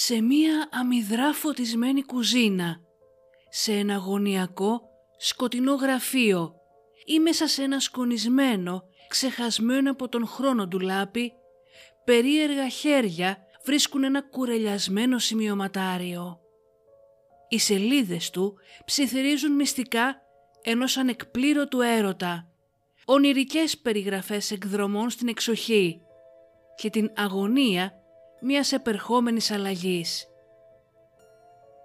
[0.00, 2.80] σε μία αμυδρά φωτισμένη κουζίνα,
[3.48, 4.80] σε ένα γωνιακό
[5.16, 6.54] σκοτεινό γραφείο
[7.06, 11.32] ή μέσα σε ένα σκονισμένο, ξεχασμένο από τον χρόνο ντουλάπι,
[12.04, 16.40] περίεργα χέρια βρίσκουν ένα κουρελιασμένο σημειωματάριο.
[17.48, 20.16] Οι σελίδες του ψιθυρίζουν μυστικά
[20.62, 22.48] ενός ανεκπλήρωτου έρωτα,
[23.04, 26.00] ονειρικές περιγραφές εκδρομών στην εξοχή
[26.76, 27.97] και την αγωνία
[28.40, 30.26] μιας επερχόμενης αλλαγής.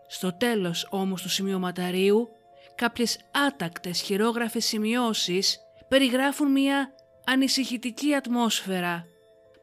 [0.07, 2.29] Στο τέλος όμως του σημειωματαρίου,
[2.75, 6.93] κάποιες άτακτες χειρόγραφες σημειώσεις περιγράφουν μια
[7.25, 9.05] ανησυχητική ατμόσφαιρα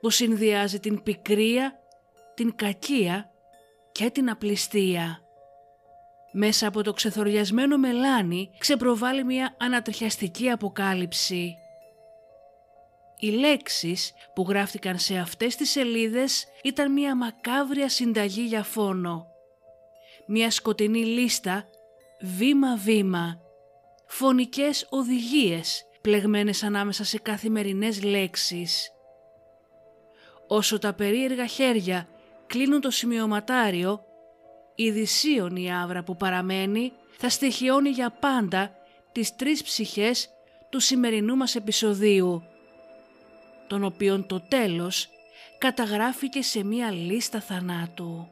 [0.01, 1.79] που συνδυάζει την πικρία,
[2.35, 3.31] την κακία
[3.93, 5.21] και την απληστία.
[6.33, 11.55] Μέσα από το ξεθοριασμένο μελάνι ξεπροβάλλει μια ανατριχιαστική αποκάλυψη.
[13.21, 19.27] Οι λέξεις που γράφτηκαν σε αυτές τις σελίδες ήταν μια μακάβρια συνταγή για φόνο.
[20.27, 21.65] Μια σκοτεινή λίστα
[22.21, 23.41] βήμα-βήμα.
[24.07, 28.91] Φωνικές οδηγίες πλεγμένες ανάμεσα σε καθημερινές λέξεις.
[30.47, 32.09] Όσο τα περίεργα χέρια
[32.47, 34.05] κλείνουν το σημειωματάριο,
[34.75, 38.73] η δυσίωνη άβρα που παραμένει θα στοιχειώνει για πάντα
[39.13, 40.29] τις τρεις ψυχές
[40.71, 42.43] του σημερινού μας επεισοδίου,
[43.70, 45.10] τον οποίον το τέλος
[45.58, 48.28] καταγράφηκε σε μία λίστα θανάτου.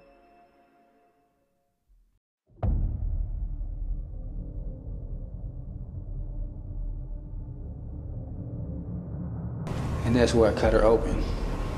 [10.05, 11.15] And that's where I cut her open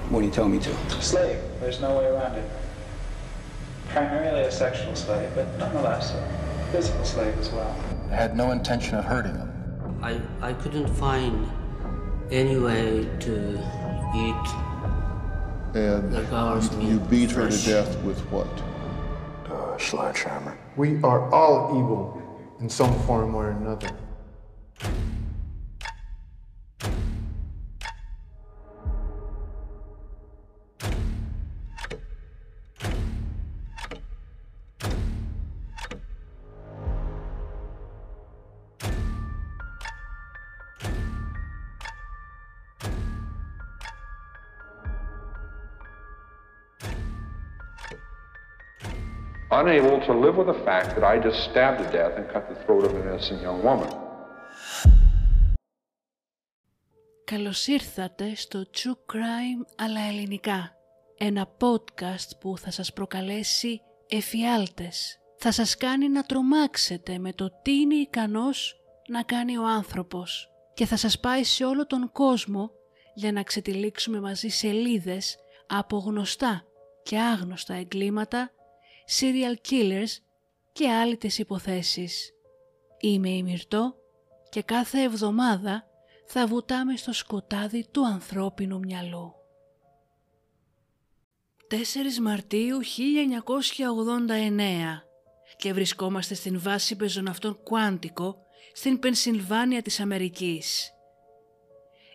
[0.10, 0.72] when he told me to.
[1.02, 1.40] Slave.
[1.62, 2.48] There's no way around it.
[3.94, 6.22] Primarily a sexual slave, but nonetheless a
[6.72, 7.74] physical slave as well.
[8.12, 9.52] I had no intention of hurting him.
[10.02, 11.48] I, I couldn't find
[12.31, 13.59] any way to
[14.15, 14.47] eat
[15.75, 18.49] And the girl's you meat beat her to death with what?
[19.51, 20.57] Uh, sledgehammer.
[20.77, 22.23] We are all evil
[22.61, 23.91] in some form or another.
[50.13, 52.83] To live with the fact that I just stabbed to death and cut the throat
[52.87, 53.91] of an innocent young woman.
[57.25, 60.75] Καλώς ήρθατε στο True Crime αλλά ελληνικά.
[61.19, 65.19] Ένα podcast που θα σας προκαλέσει εφιάλτες.
[65.39, 70.51] Θα σας κάνει να τρομάξετε με το τι είναι ικανός να κάνει ο άνθρωπος.
[70.75, 72.71] Και θα σας πάει σε όλο τον κόσμο
[73.15, 76.65] για να ξετυλίξουμε μαζί σελίδες από γνωστά
[77.03, 78.51] και άγνωστα εγκλήματα,
[79.19, 80.19] serial killers
[80.73, 82.31] και άλλες υποθέσεις.
[83.01, 83.95] Είμαι η Μυρτώ
[84.49, 85.85] και κάθε εβδομάδα
[86.27, 89.35] θα βουτάμε στο σκοτάδι του ανθρώπινου μυαλού.
[91.71, 91.75] 4
[92.21, 92.85] Μαρτίου 1989
[95.57, 98.35] και βρισκόμαστε στην βάση πεζοναυτών Quantico
[98.73, 100.93] στην Πενσιλβάνια της Αμερικής.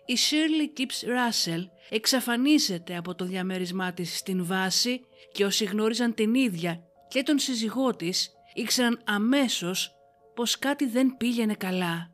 [0.06, 5.00] Η Shirley Gibbs Russell εξαφανίζεται από το διαμέρισμά της στην βάση
[5.32, 9.94] και όσοι γνώριζαν την ίδια και τον σύζυγό της ήξεραν αμέσως
[10.34, 12.10] πως κάτι δεν πήγαινε καλά.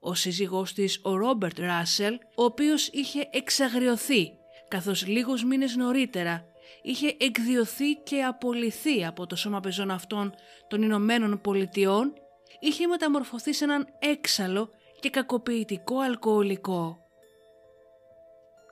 [0.00, 4.32] Ο σύζυγός της, ο Ρόμπερτ Ράσελ, ο οποίος είχε εξαγριωθεί
[4.68, 6.48] καθώς λίγους μήνες νωρίτερα
[6.82, 10.34] είχε εκδιωθεί και απολυθεί από το σώμα πεζών αυτών
[10.68, 12.12] των Ηνωμένων Πολιτειών,
[12.60, 14.70] είχε μεταμορφωθεί σε έναν έξαλλο
[15.00, 16.98] και κακοποιητικό αλκοολικό.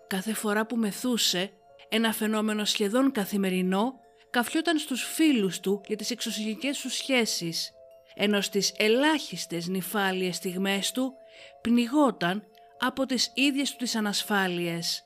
[0.07, 1.53] Κάθε φορά που μεθούσε,
[1.89, 3.95] ένα φαινόμενο σχεδόν καθημερινό,
[4.33, 7.71] καφιόταν στους φίλους του για τις εξωσυγικές του σχέσεις,
[8.15, 11.13] ενώ στις ελάχιστες νυφάλιες στιγμές του
[11.61, 12.45] πνιγόταν
[12.79, 15.05] από τις ίδιες του τις ανασφάλειες.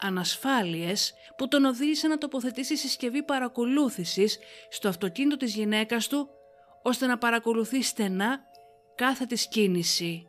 [0.00, 4.38] Ανασφάλειες που τον οδήγησαν να τοποθετήσει συσκευή παρακολούθησης
[4.70, 6.28] στο αυτοκίνητο της γυναίκας του,
[6.82, 8.40] ώστε να παρακολουθεί στενά
[8.94, 10.26] κάθε της κίνηση.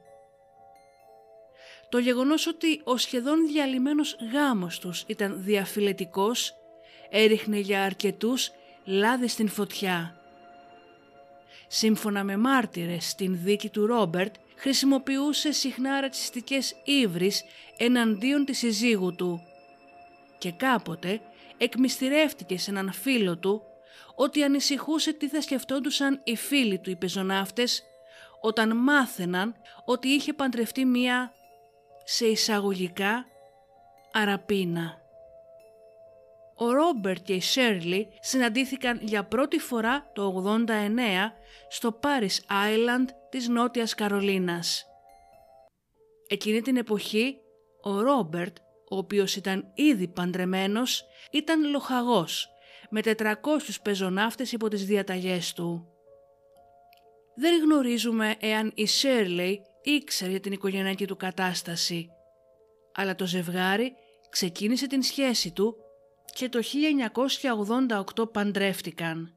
[1.89, 6.53] Το γεγονός ότι ο σχεδόν διαλυμένος γάμος τους ήταν διαφυλετικός
[7.09, 8.51] έριχνε για αρκετούς
[8.83, 10.15] λάδι στην φωτιά.
[11.67, 17.43] Σύμφωνα με μάρτυρες στην δίκη του Ρόμπερτ, χρησιμοποιούσε συχνά ρατσιστικές ύβρις
[17.77, 19.41] εναντίον της συζύγου του
[20.37, 21.21] και κάποτε
[21.57, 23.61] εκμυστηρεύτηκε σε έναν φίλο του
[24.15, 27.83] ότι ανησυχούσε τι θα σκεφτόντουσαν οι φίλοι του οι πεζοναύτες
[28.41, 29.55] όταν μάθαιναν
[29.85, 31.33] ότι είχε παντρευτεί μία
[32.03, 33.25] σε εισαγωγικά
[34.11, 35.06] αραπίνα.
[36.57, 41.31] Ο Ρόμπερτ και η Σέρλι συναντήθηκαν για πρώτη φορά το 89
[41.69, 44.85] στο Paris Island της Νότιας Καρολίνας.
[46.27, 47.37] Εκείνη την εποχή
[47.81, 48.57] ο Ρόμπερτ,
[48.89, 52.49] ο οποίος ήταν ήδη παντρεμένος, ήταν λοχαγός
[52.89, 55.87] με 400 πεζοναύτες υπό τις διαταγές του.
[57.35, 62.09] Δεν γνωρίζουμε εάν η Σέρλι ήξερε για την οικογενειακή του κατάσταση,
[62.93, 63.93] αλλά το ζευγάρι
[64.29, 65.75] ξεκίνησε την σχέση του
[66.33, 66.59] και το
[68.15, 69.31] 1988 παντρεύτηκαν.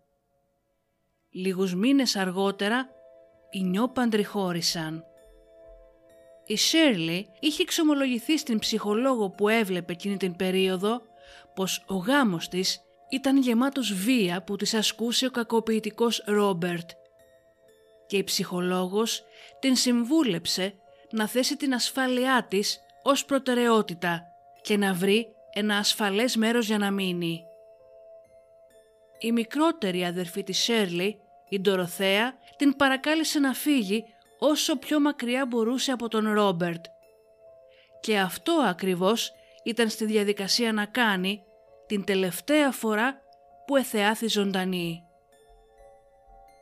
[1.31, 2.89] Λίγους μήνες αργότερα
[3.51, 5.05] οι νιόπαντροι χώρισαν.
[6.47, 11.03] Η Σέρλι είχε εξομολογηθεί στην ψυχολόγο που έβλεπε εκείνη την περίοδο
[11.55, 16.91] πως ο γάμος της ήταν γεμάτος βία που της ασκούσε ο κακοποιητικός Ρόμπερτ
[18.07, 19.23] και η ψυχολόγος
[19.61, 20.75] την συμβούλεψε
[21.11, 24.23] να θέσει την ασφάλειά της ως προτεραιότητα
[24.63, 27.45] και να βρει ένα ασφαλές μέρος για να μείνει.
[29.19, 34.05] Η μικρότερη αδερφή της Σέρλι, η Ντοροθέα, την παρακάλεσε να φύγει
[34.39, 36.85] όσο πιο μακριά μπορούσε από τον Ρόμπερτ.
[38.01, 39.33] Και αυτό ακριβώς
[39.65, 41.43] ήταν στη διαδικασία να κάνει
[41.87, 43.21] την τελευταία φορά
[43.67, 45.05] που εθεάθη ζωντανή.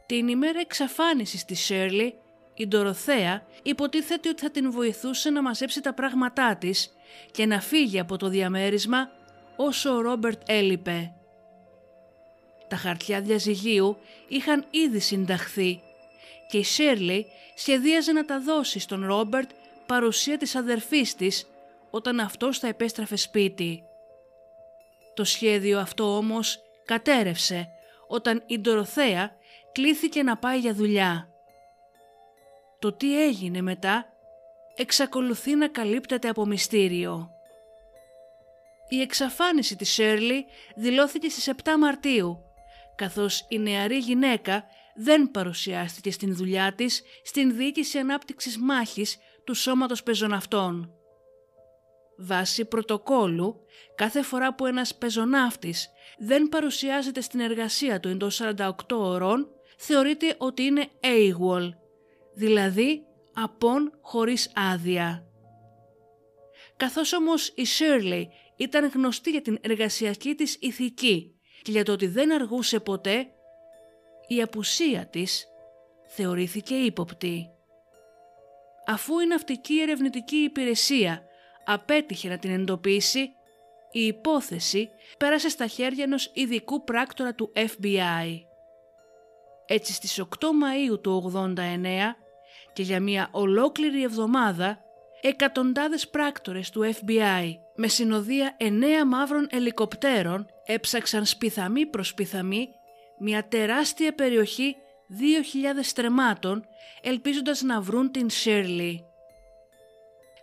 [0.06, 2.14] Την ημέρα εξαφάνισης της Σέρλι,
[2.58, 6.96] η Ντοροθέα υποτίθεται ότι θα την βοηθούσε να μαζέψει τα πράγματά της
[7.30, 9.10] και να φύγει από το διαμέρισμα
[9.56, 11.12] όσο ο Ρόμπερτ έλειπε.
[12.68, 13.96] Τα χαρτιά διαζυγίου
[14.28, 15.80] είχαν ήδη συνταχθεί
[16.48, 19.50] και η Σέρλι σχεδίαζε να τα δώσει στον Ρόμπερτ
[19.86, 21.46] παρουσία της αδερφής της
[21.90, 23.82] όταν αυτός θα επέστραφε σπίτι.
[25.14, 27.68] Το σχέδιο αυτό όμως κατέρευσε
[28.08, 29.36] όταν η Ντοροθέα
[29.72, 31.28] κλήθηκε να πάει για δουλειά.
[32.78, 34.06] Το τι έγινε μετά
[34.76, 37.30] εξακολουθεί να καλύπτεται από μυστήριο.
[38.88, 40.46] Η εξαφάνιση της Σέρλι
[40.76, 42.38] δηλώθηκε στις 7 Μαρτίου,
[42.94, 44.64] καθώς η νεαρή γυναίκα
[44.94, 50.92] δεν παρουσιάστηκε στην δουλειά της στην διοίκηση ανάπτυξης μάχης του σώματος πεζοναυτών.
[52.16, 53.60] Βάσει πρωτοκόλου,
[53.94, 55.88] κάθε φορά που ένας πεζοναύτης
[56.18, 61.70] δεν παρουσιάζεται στην εργασία του εντός 48 ωρών, θεωρείται ότι είναι AWOL,
[62.38, 63.04] δηλαδή
[63.34, 65.26] απόν χωρίς άδεια.
[66.76, 68.22] Καθώς όμως η Shirley
[68.56, 73.26] ήταν γνωστή για την εργασιακή της ηθική και για το ότι δεν αργούσε ποτέ,
[74.26, 75.46] η απουσία της
[76.06, 77.50] θεωρήθηκε ύποπτη.
[78.86, 81.22] Αφού η Ναυτική Ερευνητική Υπηρεσία
[81.64, 83.20] απέτυχε να την εντοπίσει,
[83.90, 84.88] η υπόθεση
[85.18, 88.40] πέρασε στα χέρια ενός ειδικού πράκτορα του FBI.
[89.66, 92.27] Έτσι στις 8 Μαΐου του 89
[92.78, 94.78] και για μια ολόκληρη εβδομάδα
[95.20, 102.68] εκατοντάδες πράκτορες του FBI με συνοδεία εννέα μαύρων ελικοπτέρων έψαξαν σπιθαμή προς σπιθαμή
[103.18, 104.76] μια τεράστια περιοχή
[105.10, 106.64] 2.000 στρεμάτων
[107.02, 108.94] ελπίζοντας να βρουν την Shirley.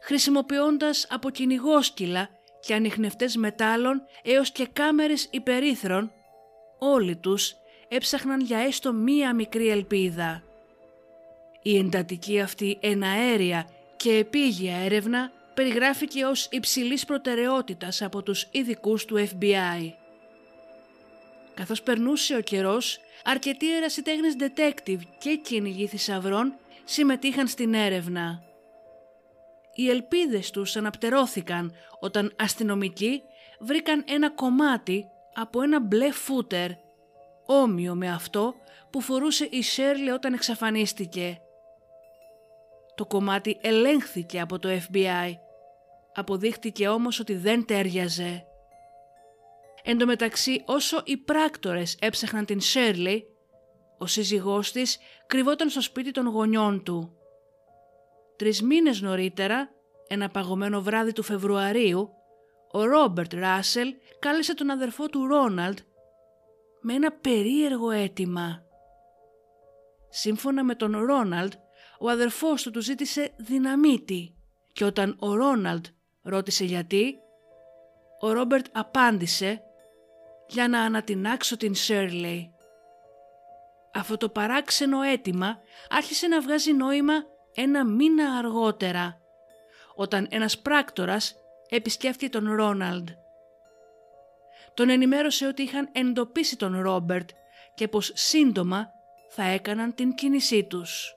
[0.02, 2.30] Χρησιμοποιώντας από κυνηγόσκυλα
[2.60, 6.12] και ανιχνευτές μετάλλων έως και κάμερες υπερήθρων,
[6.80, 7.54] όλοι τους
[7.88, 10.45] έψαχναν για έστω μία μικρή ελπίδα.
[11.68, 19.28] Η εντατική αυτή εναέρια και επίγεια έρευνα περιγράφηκε ως υψηλής προτεραιότητας από τους ειδικούς του
[19.28, 19.92] FBI.
[21.54, 26.54] Καθώς περνούσε ο καιρός, αρκετοί ερασιτέχνες detective και κυνηγοί θησαυρών
[26.84, 28.44] συμμετείχαν στην έρευνα.
[29.76, 33.22] Οι ελπίδες τους αναπτερώθηκαν όταν αστυνομικοί
[33.60, 36.70] βρήκαν ένα κομμάτι από ένα μπλε φούτερ,
[37.46, 38.56] όμοιο με αυτό
[38.90, 41.40] που φορούσε η Σέρλι όταν εξαφανίστηκε.
[42.96, 45.32] Το κομμάτι ελέγχθηκε από το FBI.
[46.14, 48.46] Αποδείχτηκε όμως ότι δεν τέριαζε.
[49.84, 53.26] Εν τω μεταξύ όσο οι πράκτορες έψαχναν την Σέρλι,
[53.98, 54.98] ο σύζυγός της
[55.28, 57.18] κρυβόταν στο σπίτι των γονιών του.
[58.36, 59.70] Τρεις μήνες νωρίτερα,
[60.08, 62.10] ένα παγωμένο βράδυ του Φεβρουαρίου,
[62.72, 65.78] ο Ρόμπερτ Ράσελ κάλεσε τον αδερφό του Ρόναλντ
[66.82, 68.64] με ένα περίεργο αίτημα.
[70.10, 71.54] Σύμφωνα με τον Ρόναλντ,
[72.00, 74.36] ο αδερφός του του ζήτησε δυναμίτη
[74.74, 75.86] και όταν ο Ρόναλντ
[76.22, 77.20] ρώτησε γιατί,
[78.20, 79.62] ο Ρόμπερτ απάντησε
[80.48, 82.50] «Για να ανατινάξω την Σέρλεϊ».
[83.94, 85.58] Αυτό το παράξενο αίτημα
[85.90, 87.14] άρχισε να βγάζει νόημα
[87.54, 89.18] ένα μήνα αργότερα,
[89.96, 91.36] όταν ένας πράκτορας
[91.70, 93.10] επισκέφθηκε τον Ρόναλντ.
[94.74, 97.30] Τον ενημέρωσε ότι είχαν εντοπίσει τον Ρόμπερτ
[97.76, 98.88] και πως σύντομα
[99.30, 101.16] θα έκαναν την κίνησή τους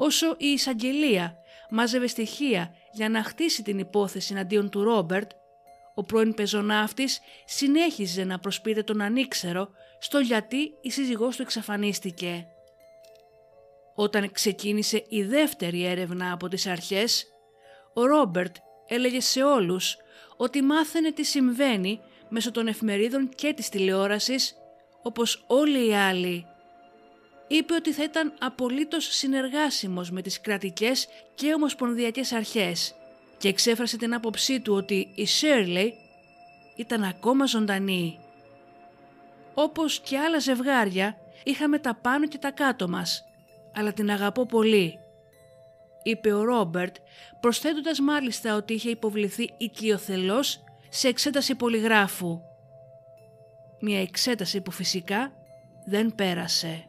[0.00, 1.36] όσο η εισαγγελία
[1.70, 5.30] μάζευε στοιχεία για να χτίσει την υπόθεση εναντίον του Ρόμπερτ,
[5.94, 12.46] Ο πρώην πεζοναύτης συνέχιζε να προσποιείται τον ανήξερο στο γιατί η σύζυγός του εξαφανίστηκε.
[13.94, 17.26] Όταν ξεκίνησε η δεύτερη έρευνα από τις αρχές,
[17.94, 19.96] ο Ρόμπερτ έλεγε σε όλους
[20.36, 24.54] ότι μάθαινε τι συμβαίνει μέσω των εφημερίδων και της τηλεόρασης
[25.02, 26.46] όπως όλοι οι άλλοι.
[27.48, 32.94] Είπε ότι θα ήταν απολύτως συνεργάσιμος με τις κρατικές και ομοσπονδιακές αρχές
[33.38, 35.88] και εξέφρασε την άποψή του ότι η Shirley
[36.76, 38.18] ήταν ακόμα ζωντανή.
[39.54, 43.24] Όπως και άλλα ζευγάρια είχαμε τα πάνω και τα κάτω μας,
[43.74, 44.98] αλλά την αγαπώ πολύ,
[46.02, 46.96] είπε ο Ρόμπερτ
[47.40, 52.40] προσθέτοντας μάλιστα ότι είχε υποβληθεί οικειοθελώς σε εξέταση πολυγράφου.
[53.80, 55.32] Μια εξέταση που φυσικά
[55.84, 56.88] δεν πέρασε.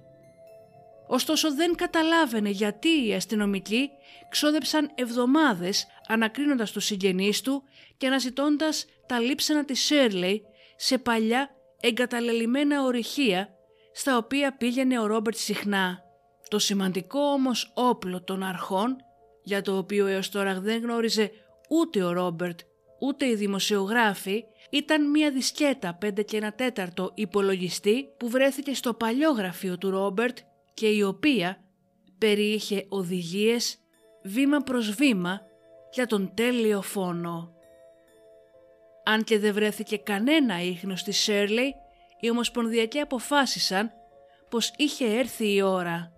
[1.11, 3.89] Ωστόσο δεν καταλάβαινε γιατί οι αστυνομικοί
[4.29, 7.63] ξόδεψαν εβδομάδες ανακρίνοντας τους συγγενείς του
[7.97, 10.43] και αναζητώντας τα λείψανα της Σέρλεϊ
[10.75, 11.49] σε παλιά
[11.79, 13.49] εγκαταλελειμμένα ορυχεία
[13.93, 15.99] στα οποία πήγαινε ο Ρόμπερτ συχνά.
[16.47, 18.95] Το σημαντικό όμως όπλο των αρχών,
[19.43, 21.31] για το οποίο έως τώρα δεν γνώριζε
[21.69, 22.59] ούτε ο Ρόμπερτ
[22.99, 29.31] ούτε οι δημοσιογράφοι, ήταν μια δισκέτα 5 και 1 τέταρτο υπολογιστή που βρέθηκε στο παλιό
[29.31, 30.37] γραφείο του Ρόμπερτ
[30.73, 31.63] και η οποία
[32.17, 33.77] περιείχε οδηγίες
[34.23, 35.41] βήμα προς βήμα
[35.93, 37.53] για τον τέλειο φόνο.
[39.03, 41.75] Αν και δεν βρέθηκε κανένα ίχνος της Σέρλεϊ,
[42.19, 43.91] οι Ομοσπονδιακοί αποφάσισαν
[44.49, 46.11] πως είχε έρθει η ώρα.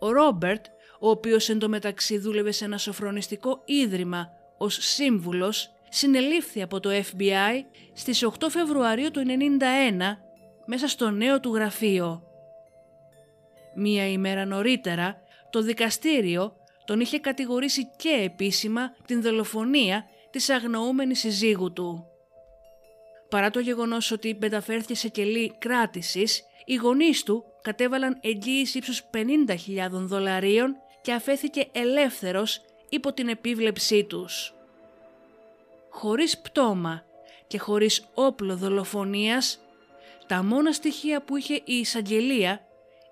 [0.00, 0.64] Ο Ρόμπερτ,
[1.00, 8.22] ο οποίος εντωμεταξύ δούλευε σε ένα σοφρονιστικό ίδρυμα ως σύμβουλος, συνελήφθη από το FBI στις
[8.22, 10.18] 8 Φεβρουαρίου του 1991
[10.66, 12.27] μέσα στο νέο του γραφείο.
[13.80, 15.20] Μία ημέρα νωρίτερα,
[15.50, 22.06] το δικαστήριο τον είχε κατηγορήσει και επίσημα την δολοφονία της αγνοούμενης συζύγου του.
[23.28, 29.88] Παρά το γεγονός ότι μεταφέρθηκε σε κελί κράτησης, οι γονείς του κατέβαλαν εγγύηση ύψους 50.000
[29.90, 34.54] δολαρίων και αφέθηκε ελεύθερος υπό την επίβλεψή τους.
[35.90, 37.04] Χωρίς πτώμα
[37.46, 39.60] και χωρίς όπλο δολοφονίας,
[40.26, 42.67] τα μόνα στοιχεία που είχε η εισαγγελία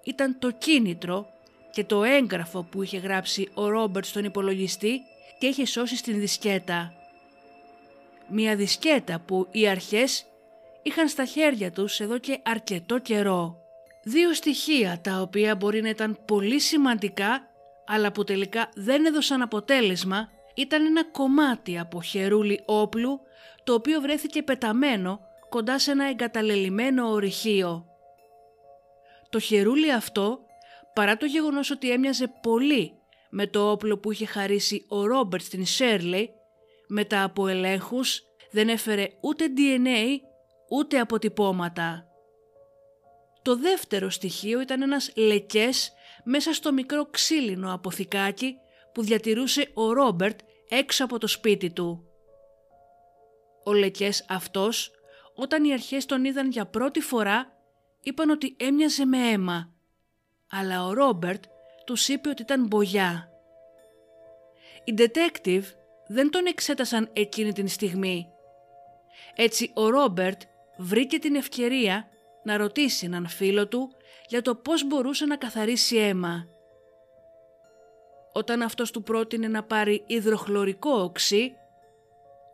[0.06, 1.26] ήταν το κίνητρο
[1.70, 5.00] και το έγγραφο που είχε γράψει ο Ρόμπερτ στον υπολογιστή
[5.38, 6.92] και είχε σώσει στην δισκέτα.
[8.28, 10.26] Μια δισκέτα που οι αρχές
[10.82, 13.58] είχαν στα χέρια τους εδώ και αρκετό καιρό.
[14.04, 17.50] Δύο στοιχεία τα οποία μπορεί να ήταν πολύ σημαντικά
[17.86, 23.20] αλλά που τελικά δεν έδωσαν αποτέλεσμα ήταν ένα κομμάτι από χερούλι όπλου
[23.64, 27.95] το οποίο βρέθηκε πεταμένο κοντά σε ένα εγκαταλελειμμένο ορυχείο.
[29.36, 30.38] Το χερούλι αυτό,
[30.94, 32.92] παρά το γεγονός ότι έμοιαζε πολύ
[33.30, 36.30] με το όπλο που είχε χαρίσει ο Ρόμπερτ στην Σέρλι,
[36.88, 40.18] μετά από ελέγχους δεν έφερε ούτε DNA
[40.70, 42.06] ούτε αποτυπώματα.
[43.42, 45.92] Το δεύτερο στοιχείο ήταν ένας λεκές
[46.24, 48.56] μέσα στο μικρό ξύλινο αποθηκάκι
[48.92, 52.08] που διατηρούσε ο Ρόμπερτ έξω από το σπίτι του.
[53.64, 54.90] Ο λεκές αυτός,
[55.34, 57.55] όταν οι αρχές τον είδαν για πρώτη φορά,
[58.06, 59.72] είπαν ότι έμοιαζε με αίμα,
[60.50, 61.44] αλλά ο Ρόμπερτ
[61.84, 63.30] τους είπε ότι ήταν μπογιά.
[64.84, 65.62] Οι detective
[66.06, 68.26] δεν τον εξέτασαν εκείνη την στιγμή.
[69.34, 70.40] Έτσι ο Ρόμπερτ
[70.76, 72.08] βρήκε την ευκαιρία
[72.42, 73.92] να ρωτήσει έναν φίλο του
[74.28, 76.46] για το πώς μπορούσε να καθαρίσει αίμα.
[78.32, 81.52] Όταν αυτός του πρότεινε να πάρει υδροχλωρικό οξύ,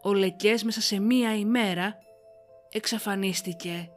[0.02, 1.98] ο Λεκές μέσα σε μία ημέρα
[2.70, 3.90] εξαφανίστηκε.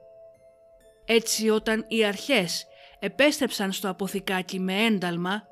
[1.05, 2.65] Έτσι όταν οι αρχές
[2.99, 5.47] επέστρεψαν στο αποθηκάκι με ένταλμα,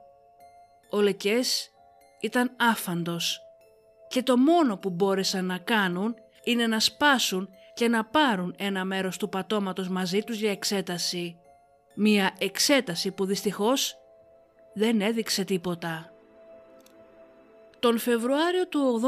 [0.89, 1.71] ο Λεκές
[2.19, 3.41] ήταν άφαντος
[4.07, 9.17] και το μόνο που μπόρεσαν να κάνουν είναι να σπάσουν και να πάρουν ένα μέρος
[9.17, 11.37] του πατώματος μαζί τους για εξέταση.
[11.95, 13.97] Μία εξέταση που δυστυχώς
[14.73, 16.13] δεν έδειξε τίποτα.
[17.79, 19.01] Τον Φεβρουάριο του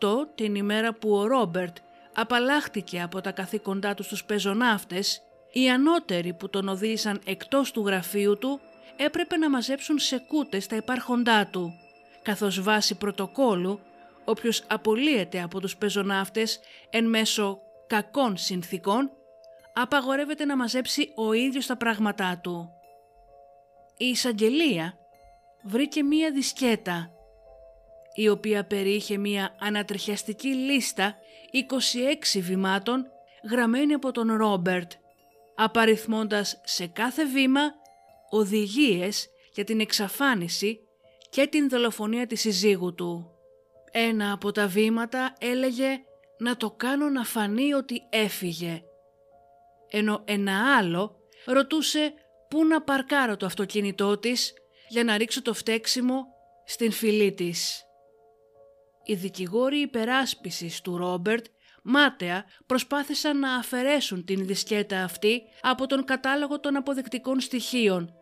[0.00, 1.76] 88, την ημέρα που ο Ρόμπερτ
[2.14, 5.22] απαλλάχτηκε από τα καθήκοντά του στους πεζοναύτες,
[5.60, 8.60] οι ανώτεροι που τον οδήγησαν εκτός του γραφείου του
[8.96, 11.72] έπρεπε να μαζέψουν σε κούτες τα υπάρχοντά του,
[12.22, 13.80] καθώς βάσει πρωτοκόλου
[14.24, 16.60] όποιος απολύεται από τους πεζοναύτες
[16.90, 19.10] εν μέσω κακών συνθήκων,
[19.72, 22.70] απαγορεύεται να μαζέψει ο ίδιος τα πράγματά του.
[23.96, 24.98] Η εισαγγελία
[25.62, 27.10] βρήκε μία δισκέτα,
[28.14, 31.16] η οποία περιείχε μία ανατριχιαστική λίστα
[32.36, 33.06] 26 βημάτων
[33.50, 34.92] γραμμένη από τον Ρόμπερτ,
[35.60, 37.60] απαριθμώντας σε κάθε βήμα
[38.30, 40.80] οδηγίες για την εξαφάνιση
[41.30, 43.30] και την δολοφονία της συζύγου του.
[43.90, 46.00] Ένα από τα βήματα έλεγε
[46.38, 48.82] να το κάνω να φανεί ότι έφυγε.
[49.90, 52.14] Ενώ ένα άλλο ρωτούσε
[52.48, 54.52] πού να παρκάρω το αυτοκίνητό της
[54.88, 56.26] για να ρίξω το φταίξιμο
[56.64, 57.82] στην φυλή της.
[59.04, 61.46] Οι δικηγόροι υπεράσπισης του Ρόμπερτ
[61.82, 68.12] μάταια προσπάθησαν να αφαιρέσουν την δισκέτα αυτή από τον κατάλογο των αποδεκτικών στοιχείων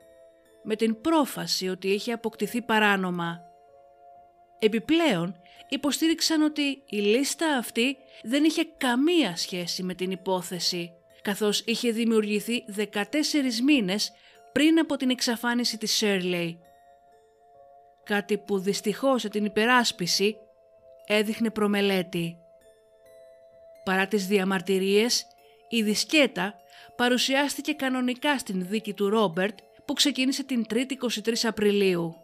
[0.64, 3.40] με την πρόφαση ότι είχε αποκτηθεί παράνομα.
[4.58, 5.36] Επιπλέον
[5.68, 10.90] υποστήριξαν ότι η λίστα αυτή δεν είχε καμία σχέση με την υπόθεση
[11.22, 12.92] καθώς είχε δημιουργηθεί 14
[13.64, 14.12] μήνες
[14.52, 16.58] πριν από την εξαφάνιση της Σέρλεϊ.
[18.04, 20.36] Κάτι που δυστυχώς σε την υπεράσπιση
[21.06, 22.36] έδειχνε προμελέτη.
[23.86, 25.26] Παρά τις διαμαρτυρίες,
[25.68, 26.54] η δισκέτα
[26.96, 30.92] παρουσιάστηκε κανονικά στην δίκη του Ρόμπερτ που ξεκίνησε την 3η
[31.24, 32.14] 23 Απριλίου.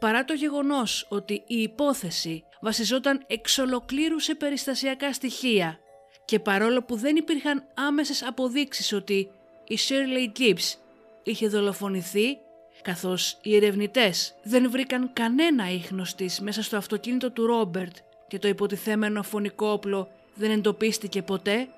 [0.00, 5.78] Παρά το γεγονός ότι η υπόθεση βασιζόταν εξ ολοκλήρου σε περιστασιακά στοιχεία
[6.24, 9.30] και παρόλο που δεν υπήρχαν άμεσες αποδείξεις ότι
[9.64, 10.78] η Shirley Gibbs
[11.22, 12.38] είχε δολοφονηθεί,
[12.82, 17.96] καθώς οι ερευνητές δεν βρήκαν κανένα ίχνος της μέσα στο αυτοκίνητο του Ρόμπερτ
[18.28, 21.68] και το υποτιθέμενο φωνικό όπλο δεν εντοπίστηκε ποτέ,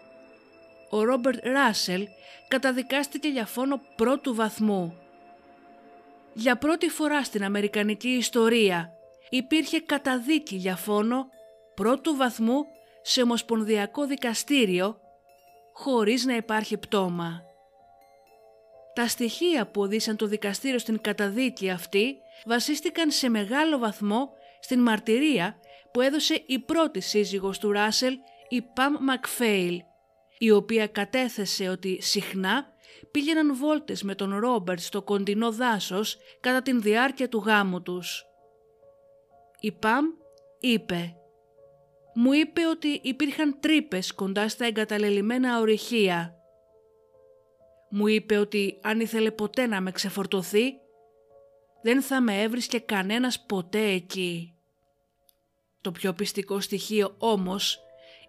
[0.91, 2.07] ο Ρόμπερτ Ράσελ
[2.49, 4.99] καταδικάστηκε για φόνο πρώτου βαθμού.
[6.33, 8.93] Για πρώτη φορά στην Αμερικανική ιστορία
[9.31, 11.26] υπήρχε καταδίκη για φόνο
[11.75, 12.65] πρώτου βαθμού
[13.03, 15.00] σε ομοσπονδιακό δικαστήριο
[15.73, 17.43] χωρίς να υπάρχει πτώμα.
[18.95, 25.57] Τα στοιχεία που οδήσαν το δικαστήριο στην καταδίκη αυτή βασίστηκαν σε μεγάλο βαθμό στην μαρτυρία
[25.97, 28.15] που έδωσε η πρώτη σύζυγος του Ράσελ,
[28.49, 29.81] η Παμ Μακφέιλ,
[30.38, 32.67] η οποία κατέθεσε ότι συχνά
[33.11, 38.25] πήγαιναν βόλτες με τον Ρόμπερτ στο κοντινό δάσος κατά την διάρκεια του γάμου τους.
[39.61, 40.05] Η Παμ
[40.61, 41.17] είπε
[42.15, 46.35] «Μου είπε ότι υπήρχαν τρύπες κοντά στα εγκαταλελειμμένα ορυχεία.
[47.91, 50.73] Μου είπε ότι αν ήθελε ποτέ να με ξεφορτωθεί,
[51.82, 54.55] δεν θα με έβρισκε κανένας ποτέ εκεί».
[55.87, 57.81] Το πιο πιστικό στοιχείο όμως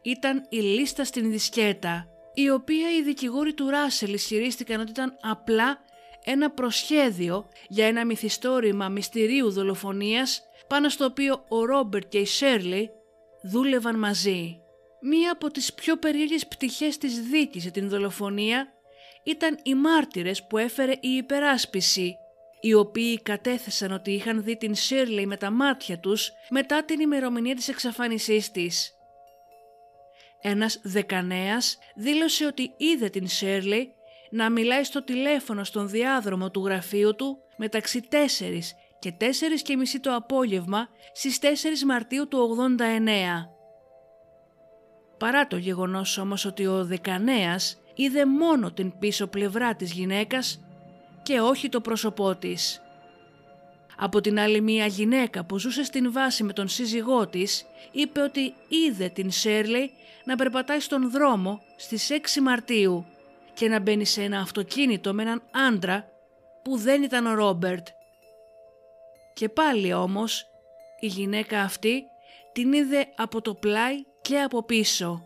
[0.02, 5.82] ήταν η λίστα στην δισκέτα, η οποία οι δικηγόροι του Ράσελ ισχυρίστηκαν ότι ήταν απλά
[6.24, 12.90] ένα προσχέδιο για ένα μυθιστόρημα μυστηρίου δολοφονίας πάνω στο οποίο ο Ρόμπερτ και η Σέρλι
[13.44, 14.60] δούλευαν μαζί.
[15.02, 18.68] Μία από τις πιο περίεργες πτυχές της δίκης για την δολοφονία
[19.24, 22.16] ήταν οι μάρτυρες που έφερε η υπεράσπιση,
[22.60, 27.56] οι οποίοι κατέθεσαν ότι είχαν δει την Σέρλι με τα μάτια τους μετά την ημερομηνία
[27.56, 28.92] της εξαφάνισής της.
[30.42, 33.92] Ένας δεκανέας δήλωσε ότι είδε την Σέρλι
[34.30, 38.16] να μιλάει στο τηλέφωνο στον διάδρομο του γραφείου του μεταξύ 4
[39.00, 39.24] και 4
[39.64, 41.46] και μισή το απόγευμα στις 4
[41.86, 43.58] Μαρτίου του 89.
[45.18, 50.67] Παρά το γεγονός όμως ότι ο δεκανέας είδε μόνο την πίσω πλευρά της γυναίκας
[51.28, 52.82] και όχι το πρόσωπό της.
[53.98, 58.54] Από την άλλη μία γυναίκα που ζούσε στην βάση με τον σύζυγό της είπε ότι
[58.68, 59.92] είδε την Σέρλι
[60.26, 63.06] να περπατάει στον δρόμο στις 6 Μαρτίου
[63.54, 66.10] και να μπαίνει σε ένα αυτοκίνητο με έναν άντρα
[66.64, 67.88] που δεν ήταν ο Ρόμπερτ.
[69.34, 70.46] Και πάλι όμως
[71.00, 72.04] η γυναίκα αυτή
[72.52, 75.24] την είδε από το πλάι και από πίσω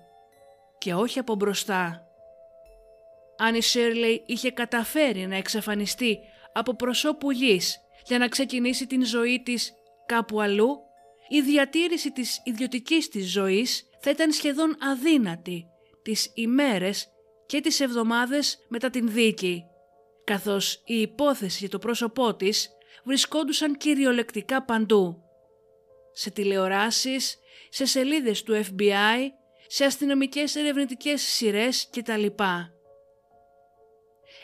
[0.78, 2.11] και όχι από μπροστά.
[3.44, 6.20] Αν η Σέρλεϊ είχε καταφέρει να εξαφανιστεί
[6.54, 9.74] από προσώπου γης για να ξεκινήσει την ζωή της
[10.06, 10.78] κάπου αλλού,
[11.30, 15.66] η διατήρηση της ιδιωτικής της ζωής θα ήταν σχεδόν αδύνατη
[16.02, 17.08] τις ημέρες
[17.46, 19.64] και τις εβδομάδες μετά την δίκη,
[20.24, 22.70] καθώς η υπόθεση για το πρόσωπό της
[23.04, 25.22] βρισκόντουσαν κυριολεκτικά παντού.
[26.14, 27.38] Σε τηλεοράσεις,
[27.70, 29.20] σε σελίδες του FBI,
[29.68, 32.26] σε αστυνομικές ερευνητικές σειρές κτλ.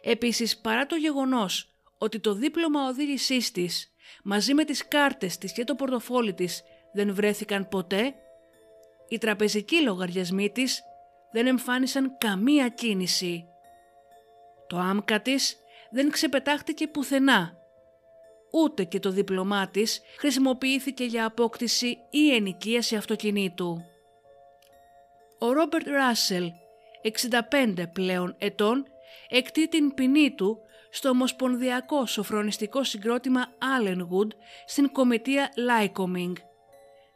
[0.09, 3.93] Επίσης, παρά το γεγονός ότι το δίπλωμα οδήγησής της
[4.23, 8.15] μαζί με τις κάρτες της και το πορτοφόλι της δεν βρέθηκαν ποτέ,
[9.07, 10.83] οι τραπεζικοί λογαριασμοί της
[11.31, 13.45] δεν εμφάνισαν καμία κίνηση.
[14.67, 15.57] Το άμκα της
[15.91, 17.57] δεν ξεπετάχτηκε πουθενά.
[18.51, 23.81] Ούτε και το δίπλωμά της χρησιμοποιήθηκε για απόκτηση ή ενοικίαση αυτοκινήτου.
[25.39, 26.51] Ο Ρόμπερτ Ράσελ,
[27.01, 28.85] 65 πλέον ετών,
[29.29, 34.27] εκτεί την ποινή του στο Ομοσπονδιακό Σοφρονιστικό Συγκρότημα Allenwood
[34.65, 36.33] στην Κομιτεία Lycoming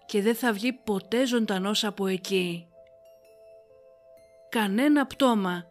[0.05, 2.67] και δεν θα βγει ποτέ ζωντανός από εκεί.
[4.49, 5.65] Κανένα πτώμα,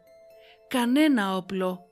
[0.68, 1.86] κανένα όπλο,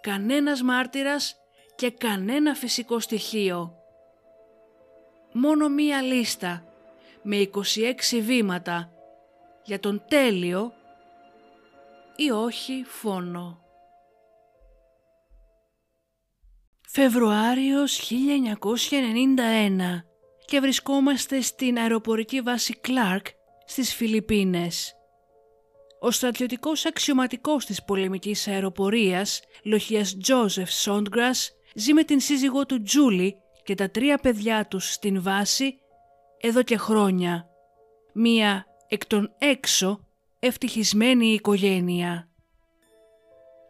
[0.00, 1.36] κανένας μάρτυρας
[1.74, 3.74] και κανένα φυσικό στοιχείο.
[5.32, 6.64] Μόνο μία λίστα
[7.22, 8.92] με 26 βήματα
[9.64, 10.72] για τον τέλειο
[12.16, 13.62] ή όχι φόνο.
[16.88, 20.04] Φεβρουάριος 1991
[20.44, 23.22] και βρισκόμαστε στην αεροπορική βάση Clark
[23.64, 24.94] στις Φιλιππίνες.
[26.00, 33.36] Ο στρατιωτικός αξιωματικός της πολεμικής αεροπορίας, λοχίας Τζόζεφ Σόντγκρας, ζει με την σύζυγό του Τζούλη
[33.64, 35.78] και τα τρία παιδιά τους στην βάση
[36.40, 37.48] εδώ και χρόνια.
[38.14, 40.03] Μία εκ των έξω
[40.46, 42.28] ευτυχισμένη οικογένεια.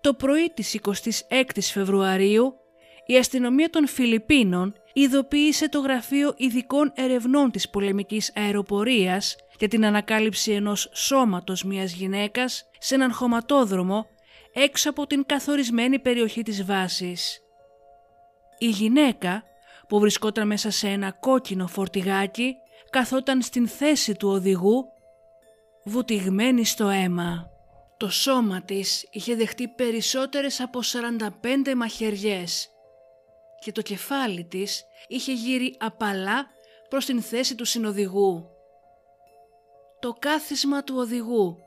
[0.00, 2.54] Το πρωί της 26ης Φεβρουαρίου
[3.06, 10.52] η αστυνομία των Φιλιππίνων ειδοποίησε το Γραφείο Ειδικών Ερευνών της Πολεμικής Αεροπορίας για την ανακάλυψη
[10.52, 14.06] ενός σώματος μιας γυναίκας σε έναν χωματόδρομο
[14.52, 17.40] έξω από την καθορισμένη περιοχή της βάσης.
[18.58, 19.42] Η γυναίκα
[19.88, 22.54] που βρισκόταν μέσα σε ένα κόκκινο φορτηγάκι
[22.90, 24.93] καθόταν στην θέση του οδηγού
[25.84, 27.50] βουτυγμένη στο αίμα.
[27.96, 32.68] Το σώμα της είχε δεχτεί περισσότερες από 45 μαχαιριές
[33.58, 36.46] και το κεφάλι της είχε γύρει απαλά
[36.88, 38.48] προς την θέση του συνοδηγού.
[40.00, 41.58] Το κάθισμα του οδηγού,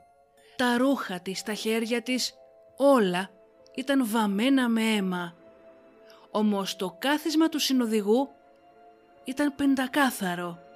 [0.55, 2.33] τα ρούχα της, τα χέρια της,
[2.77, 3.29] όλα
[3.75, 5.35] ήταν βαμμένα με αίμα.
[6.31, 8.29] Όμως το κάθισμα του συνοδηγού
[9.23, 10.66] ήταν πεντακάθαρο.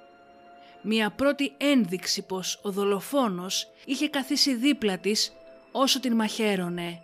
[0.82, 5.32] Μια πρώτη ένδειξη πως ο δολοφόνος είχε καθίσει δίπλα της
[5.72, 7.00] όσο την μαχαίρωνε.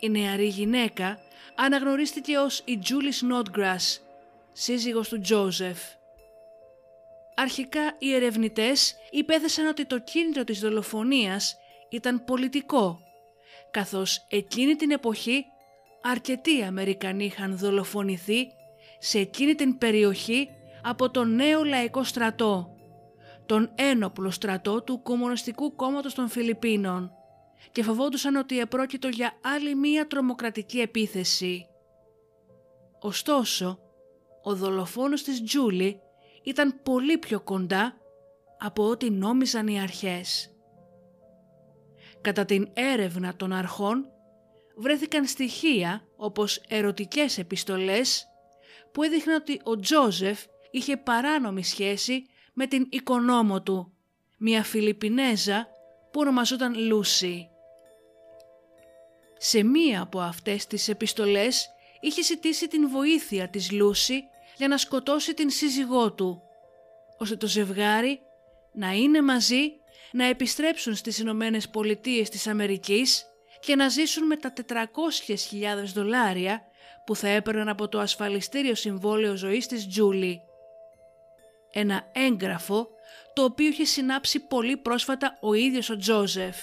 [0.00, 1.18] Η νεαρή γυναίκα
[1.54, 4.00] αναγνωρίστηκε ως η Τζούλη Νότγκρας,
[4.52, 5.78] σύζυγος του Τζόζεφ.
[7.34, 11.56] Αρχικά οι ερευνητές υπέθεσαν ότι το κίνητρο της δολοφονίας
[11.90, 13.00] ήταν πολιτικό,
[13.70, 15.44] καθώς εκείνη την εποχή
[16.02, 18.46] αρκετοί Αμερικανοί είχαν δολοφονηθεί
[18.98, 20.48] σε εκείνη την περιοχή
[20.82, 22.76] από τον νέο λαϊκό στρατό,
[23.46, 27.10] τον ένοπλο στρατό του Κομμουνιστικού Κόμματος των Φιλιππίνων
[27.72, 31.66] και φοβόντουσαν ότι επρόκειτο για άλλη μία τρομοκρατική επίθεση.
[33.00, 33.78] Ωστόσο,
[34.42, 36.00] ο δολοφόνος της Τζούλη
[36.42, 37.96] ήταν πολύ πιο κοντά
[38.58, 40.56] από ό,τι νόμιζαν οι αρχές.
[42.20, 44.06] Κατά την έρευνα των αρχών
[44.76, 48.26] βρέθηκαν στοιχεία όπως ερωτικές επιστολές
[48.92, 53.92] που έδειχναν ότι ο Τζόζεφ είχε παράνομη σχέση με την οικονόμο του,
[54.38, 55.68] μια Φιλιππινέζα
[56.12, 57.46] που ονομαζόταν Λούσι.
[59.36, 61.68] Σε μία από αυτές τις επιστολές
[62.00, 64.22] είχε ζητήσει την βοήθεια της Λούση
[64.56, 66.42] για να σκοτώσει την σύζυγό του,
[67.18, 68.20] ώστε το ζευγάρι
[68.72, 69.72] να είναι μαζί,
[70.12, 73.26] να επιστρέψουν στις Ηνωμένες Πολιτείες της Αμερικής
[73.60, 74.84] και να ζήσουν με τα 400.000
[75.94, 76.62] δολάρια
[77.06, 80.40] που θα έπαιρναν από το ασφαλιστήριο συμβόλαιο ζωής της Τζούλη.
[81.72, 82.88] Ένα έγγραφο
[83.32, 86.56] το οποίο είχε συνάψει πολύ πρόσφατα ο ίδιος ο Τζόζεφ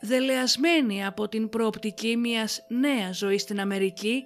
[0.00, 4.24] δελεασμένη από την προοπτική μιας νέας ζωής στην Αμερική,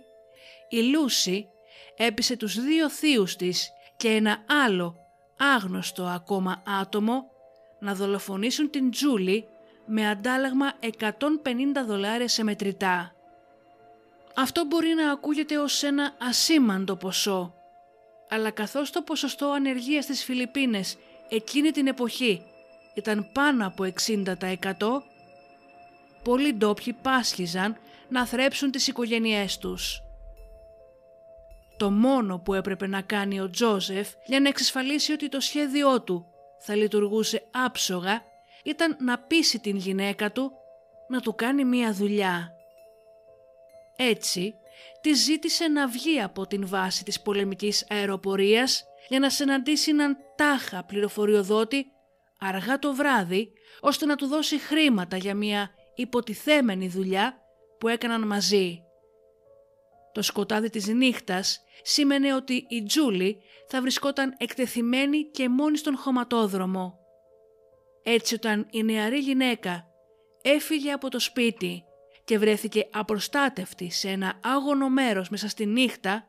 [0.68, 1.48] η Λούση
[1.96, 4.96] έπεισε τους δύο θείους της και ένα άλλο
[5.37, 7.31] άγνωστο ακόμα άτομο
[7.79, 9.48] να δολοφονήσουν την Τζούλη
[9.87, 11.18] με αντάλλαγμα 150
[11.87, 13.14] δολάρια σε μετρητά.
[14.35, 17.55] Αυτό μπορεί να ακούγεται ως ένα ασήμαντο ποσό,
[18.33, 20.97] αλλά καθώς το ποσοστό ανεργίας στις Φιλιππίνες
[21.29, 22.42] εκείνη την εποχή
[22.95, 24.35] ήταν πάνω από 60%,
[26.23, 27.77] πολλοί ντόπιοι πάσχιζαν
[28.09, 30.03] να θρέψουν τις οικογένειές τους.
[31.77, 36.27] Το μόνο που έπρεπε να κάνει ο Τζόζεφ για να εξασφαλίσει ότι το σχέδιό του
[36.59, 38.23] θα λειτουργούσε άψογα
[38.64, 40.53] ήταν να πείσει την γυναίκα του
[41.09, 42.53] να του κάνει μία δουλειά.
[43.97, 44.55] Έτσι,
[45.03, 50.85] τη ζήτησε να βγει από την βάση της πολεμικής αεροπορίας για να συναντήσει έναν τάχα
[50.85, 51.87] πληροφοριοδότη
[52.38, 57.38] αργά το βράδυ ώστε να του δώσει χρήματα για μια υποτιθέμενη δουλειά
[57.79, 58.83] που έκαναν μαζί.
[60.12, 63.38] Το σκοτάδι της νύχτας σήμαινε ότι η Τζούλη
[63.69, 66.99] θα βρισκόταν εκτεθειμένη και μόνη στον χωματόδρομο.
[68.03, 69.87] Έτσι όταν η νεαρή γυναίκα
[70.43, 71.85] έφυγε από το σπίτι
[72.24, 76.26] και βρέθηκε απροστάτευτη σε ένα άγωνο μέρος μέσα στη νύχτα,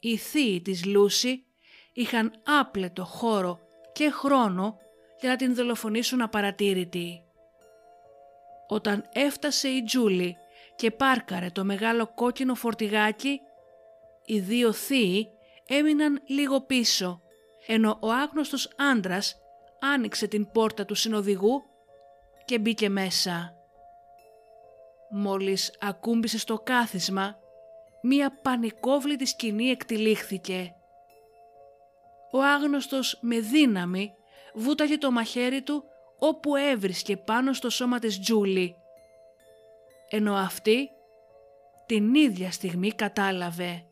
[0.00, 1.44] οι θείοι της Λούση
[1.92, 3.60] είχαν άπλετο χώρο
[3.92, 4.78] και χρόνο
[5.20, 7.22] για να την δολοφονήσουν απαρατήρητη.
[8.68, 10.36] Όταν έφτασε η Τζούλη
[10.76, 13.40] και πάρκαρε το μεγάλο κόκκινο φορτηγάκι,
[14.24, 15.28] οι δύο θείοι
[15.66, 17.22] έμειναν λίγο πίσω,
[17.66, 19.36] ενώ ο άγνωστος άντρας
[19.80, 21.62] άνοιξε την πόρτα του συνοδηγού
[22.44, 23.57] και μπήκε μέσα.
[25.10, 27.38] Μόλις ακούμπησε στο κάθισμα,
[28.02, 30.72] μία πανικόβλητη σκηνή εκτυλίχθηκε.
[32.30, 34.12] ο άγνωστος με δύναμη
[34.54, 35.84] βούταγε το μαχαίρι του
[36.18, 38.76] όπου έβρισκε πάνω στο σώμα της Τζούλη.
[40.08, 40.90] Ενώ αυτή
[41.86, 43.82] την ίδια στιγμή κατάλαβε.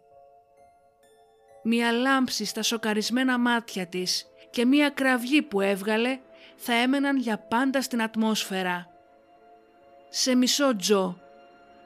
[1.62, 6.18] Μία λάμψη στα σοκαρισμένα μάτια της και μία κραυγή που έβγαλε
[6.56, 8.95] θα έμεναν για πάντα στην ατμόσφαιρα.
[10.08, 11.20] «Σε μισό Τζο»,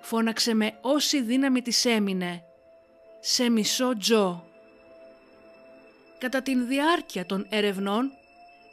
[0.01, 2.45] φώναξε με όση δύναμη της έμεινε.
[3.21, 4.45] «Σε μισό Τζο».
[6.19, 8.11] Κατά την διάρκεια των ερευνών,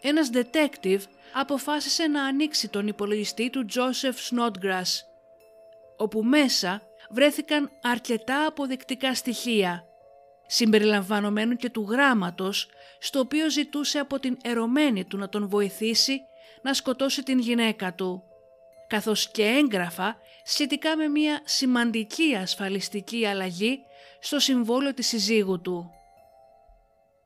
[0.01, 1.01] ένας detective
[1.33, 5.01] αποφάσισε να ανοίξει τον υπολογιστή του Joseph Snodgrass,
[5.97, 9.83] όπου μέσα βρέθηκαν αρκετά αποδεικτικά στοιχεία,
[10.45, 16.21] συμπεριλαμβανομένου και του γράμματος, στο οποίο ζητούσε από την ερωμένη του να τον βοηθήσει
[16.61, 18.23] να σκοτώσει την γυναίκα του,
[18.87, 23.79] καθώς και έγγραφα σχετικά με μια σημαντική ασφαλιστική αλλαγή
[24.19, 25.91] στο συμβόλαιο της συζύγου του.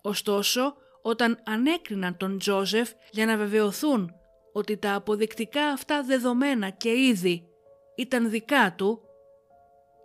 [0.02, 4.16] Ωστόσο, όταν ανέκριναν τον Τζόζεφ για να βεβαιωθούν
[4.54, 7.48] ότι τα αποδεικτικά αυτά δεδομένα και είδη
[7.96, 9.02] ήταν δικά του,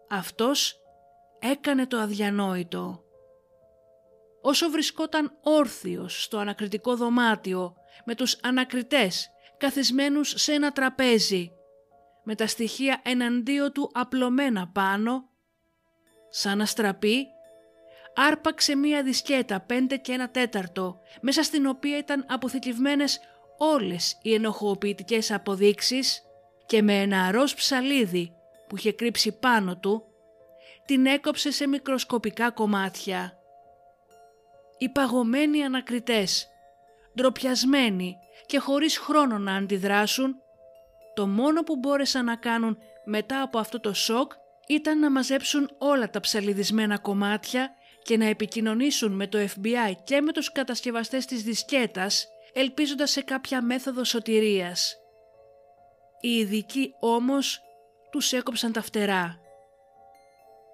[0.09, 0.81] αυτός
[1.39, 3.01] έκανε το αδιανόητο.
[4.43, 11.51] Όσο βρισκόταν όρθιος στο ανακριτικό δωμάτιο με τους ανακριτές καθισμένους σε ένα τραπέζι
[12.25, 15.29] με τα στοιχεία εναντίον του απλωμένα πάνω,
[16.29, 17.27] σαν αστραπή
[18.15, 23.21] άρπαξε μία δισκέτα 5 και ένα τέταρτο, μέσα στην οποία ήταν αποθηκευμένες
[23.59, 26.23] όλες οι ενοχοποιητικές αποδείξεις
[26.67, 28.33] και με ένα ροζ ψαλίδι
[28.69, 30.05] που είχε κρύψει πάνω του,
[30.85, 33.39] την έκοψε σε μικροσκοπικά κομμάτια.
[34.79, 36.49] Οι παγωμένοι ανακριτές,
[37.15, 40.37] ντροπιασμένοι και χωρίς χρόνο να αντιδράσουν,
[41.15, 44.33] το μόνο που μπόρεσαν να κάνουν μετά από αυτό το σοκ
[44.67, 47.71] ήταν να μαζέψουν όλα τα ψαλιδισμένα κομμάτια
[48.03, 53.63] και να επικοινωνήσουν με το FBI και με τους κατασκευαστές της δισκέτας ελπίζοντας σε κάποια
[53.63, 54.97] μέθοδο σωτηρίας.
[56.21, 57.61] Οι ειδικοί όμως
[58.11, 59.41] τους έκοψαν τα φτερά.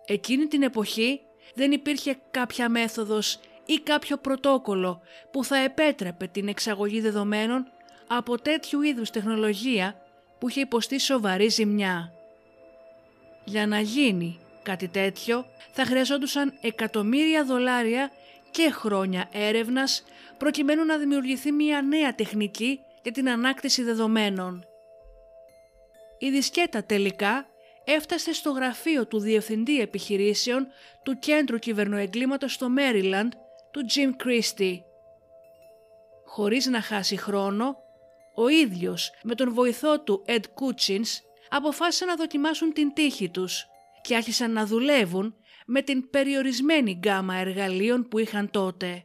[0.07, 1.21] Εκείνη την εποχή
[1.55, 7.67] δεν υπήρχε κάποια μέθοδος ή κάποιο πρωτόκολλο που θα επέτρεπε την εξαγωγή δεδομένων
[8.07, 9.97] από τέτοιου είδους τεχνολογία
[10.39, 12.13] που είχε υποστεί σοβαρή ζημιά.
[13.45, 18.11] Για να γίνει κάτι τέτοιο θα χρειαζόντουσαν εκατομμύρια δολάρια
[18.51, 20.05] και χρόνια έρευνας
[20.39, 24.67] προκειμένου να δημιουργηθεί μια νέα τεχνική για την ανάκτηση δεδομένων.
[26.19, 27.47] Η δισκέτα τελικά
[27.85, 30.67] έφτασε στο γραφείο του Διευθυντή Επιχειρήσεων
[31.03, 33.33] του Κέντρου Κυβερνοεγκλήματος στο Μέριλαντ
[33.73, 34.79] του Jim Christie.
[36.25, 37.77] Χωρίς να χάσει χρόνο,
[38.35, 41.09] ο ίδιος με τον βοηθό του Ed Kuchins
[41.49, 43.67] αποφάσισαν να δοκιμάσουν την τύχη τους
[44.03, 45.35] και άρχισαν να δουλεύουν
[45.67, 49.03] με την περιορισμένη γκάμα εργαλείων που είχαν τότε.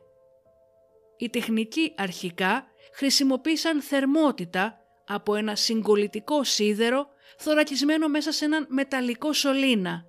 [1.17, 4.77] Οι τεχνικοί αρχικά χρησιμοποίησαν θερμότητα
[5.07, 10.05] από ένα συγκολητικό σίδερο θωρακισμένο μέσα σε έναν μεταλλικό σωλήνα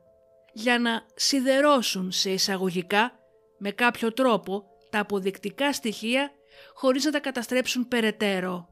[0.53, 3.17] για να σιδερώσουν σε εισαγωγικά
[3.59, 6.31] με κάποιο τρόπο τα αποδεικτικά στοιχεία
[6.75, 8.68] χωρίς να τα καταστρέψουν περαιτέρω.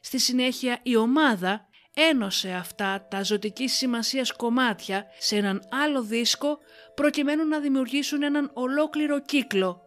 [0.00, 6.58] Στη συνέχεια η ομάδα ένωσε αυτά τα ζωτικής σημασίας κομμάτια σε έναν άλλο δίσκο
[6.94, 9.80] προκειμένου να δημιουργήσουν έναν ολόκληρο κύκλο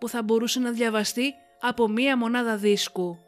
[0.00, 3.18] που θα μπορούσε να διαβαστεί από μία μονάδα δίσκου.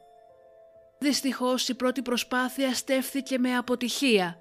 [0.98, 4.36] Δυστυχώς η πρώτη προσπάθεια στέφθηκε με αποτυχία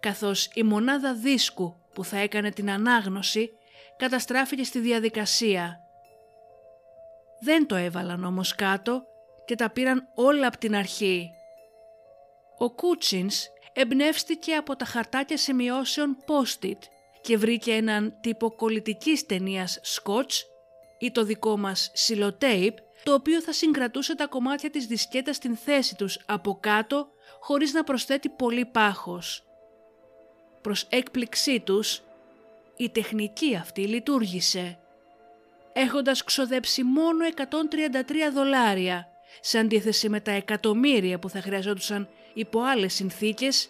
[0.00, 3.50] καθώς η μονάδα δίσκου που θα έκανε την ανάγνωση
[3.96, 5.80] καταστράφηκε στη διαδικασία.
[7.40, 9.02] Δεν το έβαλαν όμως κάτω
[9.44, 11.30] και τα πήραν όλα από την αρχή.
[12.58, 16.78] Ο Κούτσινς εμπνεύστηκε από τα χαρτάκια σημειώσεων Post-it
[17.20, 20.44] και βρήκε έναν τύπο κολλητικής ταινίας Scotch
[20.98, 25.96] ή το δικό μας σιλοτέιπ το οποίο θα συγκρατούσε τα κομμάτια της δισκέτας στην θέση
[25.96, 27.08] τους από κάτω
[27.40, 29.44] χωρίς να προσθέτει πολύ πάχος.
[30.60, 32.02] Προς έκπληξή τους,
[32.76, 34.78] η τεχνική αυτή λειτουργήσε.
[35.72, 39.08] Έχοντας ξοδέψει μόνο 133 δολάρια,
[39.40, 43.68] σε αντίθεση με τα εκατομμύρια που θα χρειαζόντουσαν υπό άλλες συνθήκες,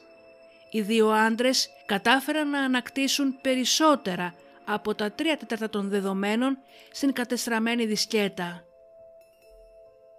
[0.71, 6.59] οι δύο άντρες κατάφεραν να ανακτήσουν περισσότερα από τα τρία τέταρτα των δεδομένων
[6.91, 8.65] στην κατεστραμμένη δισκέτα.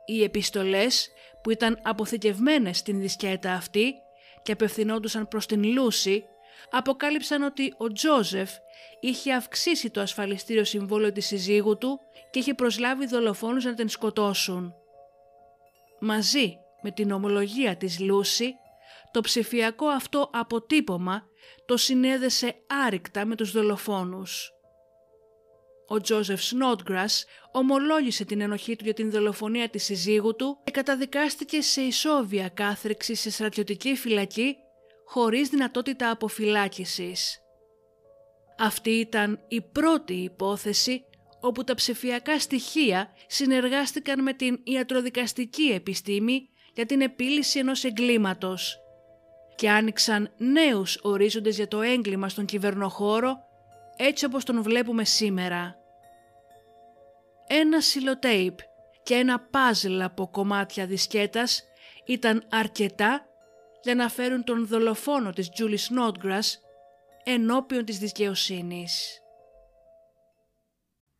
[0.06, 1.10] Οι επιστολές
[1.44, 3.94] που ήταν αποθηκευμένες στην δισκέτα αυτή
[4.42, 6.26] και απευθυνόντουσαν προς την Λούση
[6.70, 8.52] αποκάλυψαν ότι ο Τζόζεφ
[9.00, 12.00] είχε αυξήσει το ασφαλιστήριο συμβόλαιο της συζύγου του
[12.32, 14.74] και είχε προσλάβει δολοφόνους να την σκοτώσουν.
[16.00, 18.56] Μαζί με την ομολογία της Λούση,
[19.12, 21.24] το ψηφιακό αυτό αποτύπωμα
[21.66, 24.52] το συνέδεσε άρρηκτα με τους δολοφόνους.
[25.88, 31.62] Ο Τζόζεφ Σνότγκρας ομολόγησε την ενοχή του για την δολοφονία της συζύγου του και καταδικάστηκε
[31.62, 34.56] σε ισόβια κάθριξη σε στρατιωτική φυλακή
[35.08, 37.42] χωρίς δυνατότητα αποφυλάκησης.
[38.58, 41.04] Αυτή ήταν η πρώτη υπόθεση
[41.40, 48.78] όπου τα ψηφιακά στοιχεία συνεργάστηκαν με την ιατροδικαστική επιστήμη για την επίλυση ενός εγκλήματος
[49.56, 53.38] και άνοιξαν νέους ορίζοντες για το έγκλημα στον κυβερνοχώρο
[53.96, 55.76] έτσι όπως τον βλέπουμε σήμερα.
[57.48, 58.60] Ένα σιλοτέιπ
[59.04, 61.64] και ένα πάζλ από κομμάτια δισκέτας
[62.06, 63.27] ήταν αρκετά
[63.88, 66.60] για να φέρουν τον δολοφόνο της Τζούλη Σνότγκρας
[67.24, 69.22] ενώπιον της δικαιοσύνης.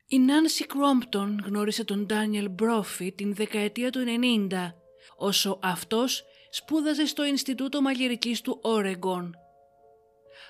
[0.08, 4.04] Η Νάνσι Κρόμπτον γνώρισε τον Ντάνιελ Μπρόφι την δεκαετία του
[4.50, 4.74] 90,
[5.18, 9.36] όσο αυτός σπούδαζε στο Ινστιτούτο Μαγειρικής του Όρεγκον.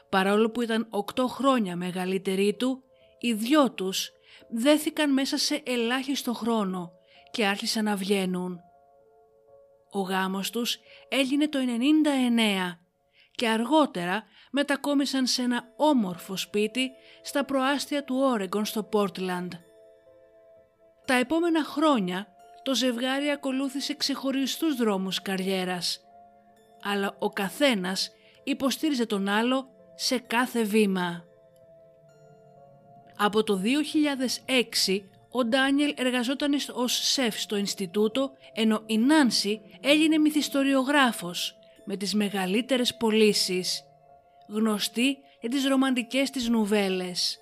[0.09, 2.83] Παρόλο που ήταν 8 χρόνια μεγαλύτεροι του,
[3.19, 4.11] οι δυο τους
[4.49, 6.91] δέθηκαν μέσα σε ελάχιστο χρόνο
[7.31, 8.59] και άρχισαν να βγαίνουν.
[9.91, 10.77] Ο γάμος τους
[11.09, 12.79] έγινε το 99
[13.31, 19.53] και αργότερα μετακόμισαν σε ένα όμορφο σπίτι στα προάστια του Όρεγκον στο Πόρτλαντ.
[21.05, 22.27] Τα επόμενα χρόνια
[22.63, 26.01] το ζευγάρι ακολούθησε ξεχωριστούς δρόμους καριέρας,
[26.81, 28.11] αλλά ο καθένας
[28.43, 31.23] υποστήριζε τον άλλο σε κάθε βήμα.
[33.17, 41.55] Από το 2006 ο Ντάνιελ εργαζόταν ως σεφ στο Ινστιτούτο ενώ η Νάνση έγινε μυθιστοριογράφος
[41.85, 43.83] με τις μεγαλύτερες πωλήσεις,
[44.47, 47.39] γνωστή για τις ρομαντικές της νουβέλες.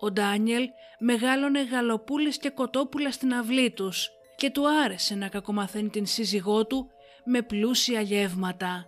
[0.00, 6.06] Ο Ντάνιελ μεγάλωνε γαλοπούλες και κοτόπουλα στην αυλή τους και του άρεσε να κακομαθαίνει την
[6.06, 6.90] σύζυγό του
[7.24, 8.86] με πλούσια γεύματα.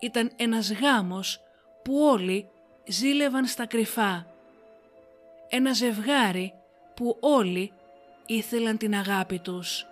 [0.00, 1.40] Ήταν ένας γάμος
[1.84, 2.50] που όλοι
[2.86, 4.26] ζήλευαν στα κρυφά.
[5.48, 6.52] Ένα ζευγάρι
[6.94, 7.72] που όλοι
[8.26, 9.86] ήθελαν την αγάπη τους.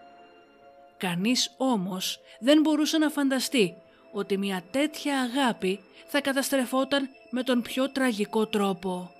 [0.96, 3.74] Κανείς όμως δεν μπορούσε να φανταστεί
[4.12, 9.10] ότι μια τέτοια αγάπη θα καταστρεφόταν με τον πιο τραγικό τρόπο.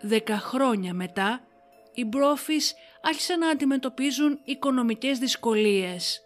[0.00, 1.40] Δέκα χρόνια μετά,
[1.94, 6.20] οι Μπρόφις άρχισαν να αντιμετωπίζουν οικονομικές δυσκολίες.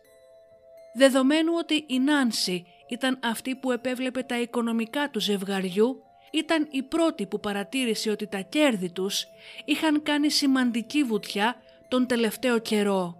[0.94, 7.26] Δεδομένου ότι η Νάνση ήταν αυτή που επέβλεπε τα οικονομικά του ζευγαριού, ήταν η πρώτη
[7.26, 9.24] που παρατήρησε ότι τα κέρδη τους
[9.64, 11.56] είχαν κάνει σημαντική βουτιά
[11.88, 13.16] τον τελευταίο καιρό.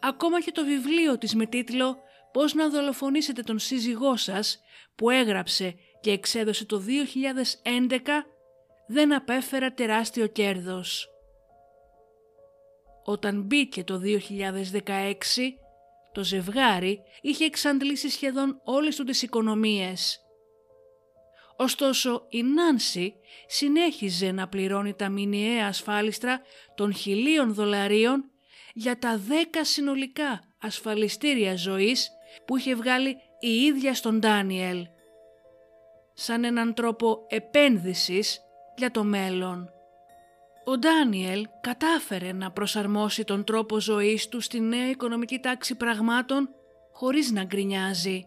[0.00, 1.96] Ακόμα και το βιβλίο της με τίτλο
[2.32, 4.60] «Πώς να δολοφονήσετε τον σύζυγό σας»
[4.94, 7.98] που έγραψε και εξέδωσε το 2011
[8.86, 11.08] δεν απέφερα τεράστιο κέρδος.
[13.04, 15.54] Όταν μπήκε το 2016
[16.12, 20.21] το ζευγάρι είχε εξαντλήσει σχεδόν όλες του τις οικονομίες.
[21.62, 23.14] Ωστόσο η Νάνση
[23.46, 26.40] συνέχιζε να πληρώνει τα μηνιαία ασφάλιστρα
[26.74, 28.30] των χιλίων δολαρίων
[28.74, 32.10] για τα δέκα συνολικά ασφαλιστήρια ζωής
[32.46, 34.86] που είχε βγάλει η ίδια στον Ντάνιελ.
[36.14, 38.40] Σαν έναν τρόπο επένδυσης
[38.76, 39.70] για το μέλλον.
[40.64, 46.48] Ο Ντάνιελ κατάφερε να προσαρμόσει τον τρόπο ζωής του στη νέα οικονομική τάξη πραγμάτων
[46.92, 48.26] χωρίς να γκρινιάζει.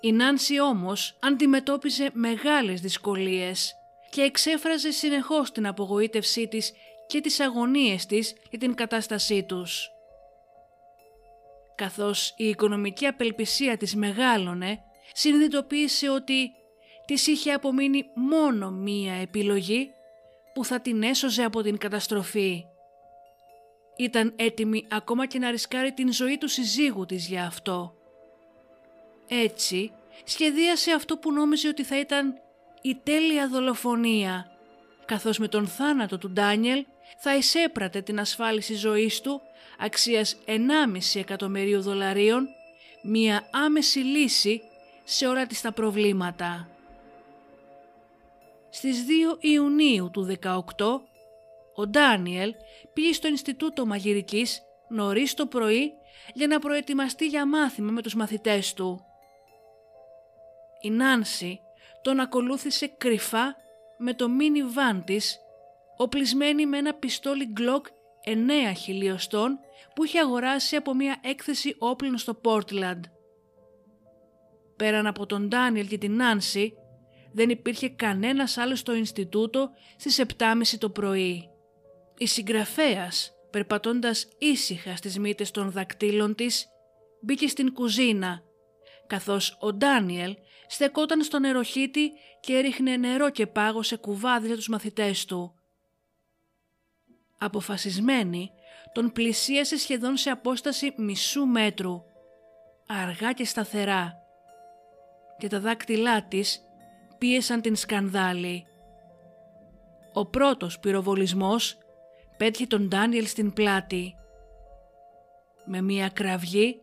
[0.00, 3.74] Η Νάνση όμως αντιμετώπιζε μεγάλες δυσκολίες
[4.10, 6.72] και εξέφραζε συνεχώς την απογοήτευσή της
[7.06, 9.90] και τις αγωνίες της για την κατάστασή τους.
[11.74, 14.78] Καθώς η οικονομική απελπισία της μεγάλωνε,
[15.12, 16.50] συνειδητοποίησε ότι
[17.06, 19.90] της είχε απομείνει μόνο μία επιλογή
[20.54, 22.64] που θα την έσωζε από την καταστροφή.
[23.96, 27.99] Ήταν έτοιμη ακόμα και να ρισκάρει την ζωή του συζύγου της για αυτό.
[29.32, 29.92] Έτσι,
[30.24, 32.40] σχεδίασε αυτό που νόμιζε ότι θα ήταν
[32.82, 34.50] η τέλεια δολοφονία,
[35.04, 36.84] καθώς με τον θάνατο του Ντάνιελ
[37.18, 39.40] θα εισέπρατε την ασφάλιση ζωής του
[39.78, 42.48] αξίας 1,5 εκατομμυρίου δολαρίων,
[43.02, 44.62] μία άμεση λύση
[45.04, 46.68] σε όλα τις τα προβλήματα.
[48.70, 51.00] Στις 2 Ιουνίου του 18,
[51.74, 52.54] ο Ντάνιελ
[52.92, 55.92] πήγε στο Ινστιτούτο Μαγειρικής νωρίς το πρωί
[56.34, 59.04] για να προετοιμαστεί για μάθημα με τους μαθητές του.
[60.80, 61.60] Η Νάνση
[62.02, 63.56] τον ακολούθησε κρυφά
[63.98, 65.38] με το μίνι βάν της,
[65.96, 67.86] οπλισμένη με ένα πιστόλι Glock
[68.70, 69.58] 9 χιλιοστών
[69.94, 73.04] που είχε αγοράσει από μια έκθεση όπλων στο Πόρτλαντ.
[74.76, 76.74] Πέραν από τον Ντάνιελ και την Νάνση,
[77.32, 81.48] δεν υπήρχε κανένας άλλος στο Ινστιτούτο στις 7.30 το πρωί.
[82.18, 86.66] Η συγγραφέας, περπατώντας ήσυχα στις μύτες των δακτύλων της,
[87.20, 88.42] μπήκε στην κουζίνα,
[89.06, 90.36] καθώς ο Ντάνιελ
[90.70, 95.54] στεκόταν στον νεροχύτη και έριχνε νερό και πάγο σε κουβάδι για τους μαθητές του.
[97.38, 98.50] Αποφασισμένη,
[98.92, 102.02] τον πλησίασε σχεδόν σε απόσταση μισού μέτρου,
[102.86, 104.14] αργά και σταθερά,
[105.38, 106.60] και τα δάκτυλά της
[107.18, 108.66] πίεσαν την σκανδάλη.
[110.12, 111.78] Ο πρώτος πυροβολισμός
[112.36, 114.14] πέτυχε τον Ντάνιελ στην πλάτη.
[115.64, 116.80] Με μία κραυγή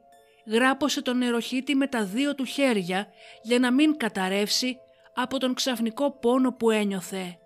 [0.48, 3.08] γράπωσε τον νεροχύτη με τα δύο του χέρια
[3.42, 4.78] για να μην καταρρεύσει
[5.14, 7.38] από τον ξαφνικό πόνο που ένιωθε.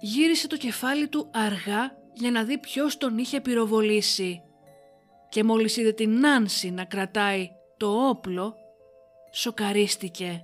[0.00, 4.42] Γύρισε το κεφάλι του αργά για να δει ποιος τον είχε πυροβολήσει
[5.28, 8.54] και μόλις είδε την Νάνση να κρατάει το όπλο,
[9.32, 10.42] σοκαρίστηκε.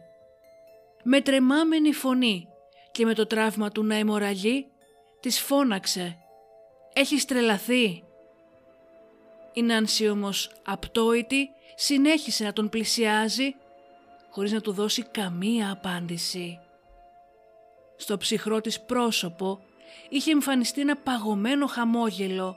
[1.03, 2.49] Με τρεμάμενη φωνή
[2.93, 4.67] και με το τραύμα του να αιμορραγεί,
[5.21, 6.17] της φώναξε
[6.93, 8.05] «Έχεις τρελαθεί»
[9.57, 13.55] Η Νάνση όμως απτόητη συνέχισε να τον πλησιάζει
[14.31, 16.59] χωρίς να του δώσει καμία απάντηση.
[17.97, 19.61] Στο ψυχρό της πρόσωπο
[20.09, 22.57] είχε εμφανιστεί ένα παγωμένο χαμόγελο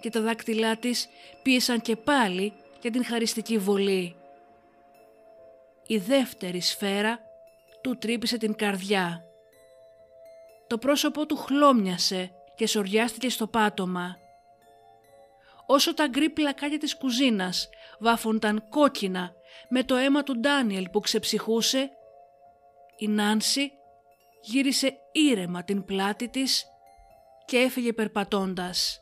[0.00, 1.08] και τα δάκτυλά της
[1.42, 4.14] πίεσαν και πάλι για την χαριστική βολή.
[5.86, 7.20] Η δεύτερη σφαίρα
[7.82, 9.24] του τρύπησε την καρδιά.
[10.66, 14.16] Το πρόσωπό του χλώμιασε και σοριάστηκε στο πάτωμα
[15.72, 17.68] όσο τα γκρι πλακάκια της κουζίνας
[18.00, 19.32] βάφονταν κόκκινα
[19.68, 21.90] με το αίμα του Ντάνιελ που ξεψυχούσε,
[22.96, 23.72] η Νάνση
[24.42, 26.64] γύρισε ήρεμα την πλάτη της
[27.44, 29.00] και έφυγε περπατώντας.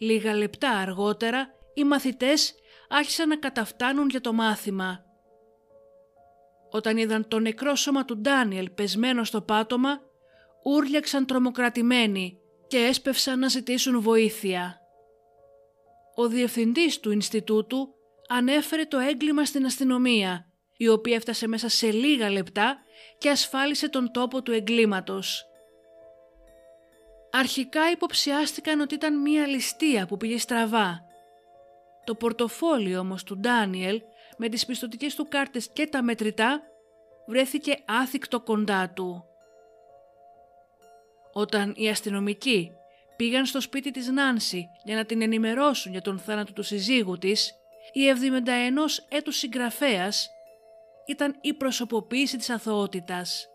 [0.00, 2.54] Λίγα λεπτά αργότερα οι μαθητές
[2.88, 5.04] άρχισαν να καταφτάνουν για το μάθημα.
[6.70, 10.00] Όταν είδαν το νεκρό σώμα του Ντάνιελ πεσμένο στο πάτωμα,
[10.64, 14.79] ούρλιαξαν τρομοκρατημένοι και έσπευσαν να ζητήσουν βοήθεια
[16.20, 17.94] ο διευθυντής του Ινστιτούτου
[18.28, 20.46] ανέφερε το έγκλημα στην αστυνομία,
[20.76, 22.78] η οποία έφτασε μέσα σε λίγα λεπτά
[23.18, 25.44] και ασφάλισε τον τόπο του εγκλήματος.
[27.30, 31.00] Αρχικά υποψιάστηκαν ότι ήταν μία ληστεία που πήγε στραβά.
[32.04, 34.02] Το πορτοφόλι όμως του Ντάνιελ
[34.36, 36.62] με τις πιστοτικές του κάρτες και τα μετρητά
[37.26, 39.24] βρέθηκε άθικτο κοντά του.
[41.32, 42.72] Όταν οι αστυνομικοί
[43.20, 47.54] πήγαν στο σπίτι της Νάνση για να την ενημερώσουν για τον θάνατο του συζύγου της,
[47.92, 50.30] η 71 έτους συγγραφέας
[51.06, 53.48] ήταν η προσωποποίηση της αθωότητας.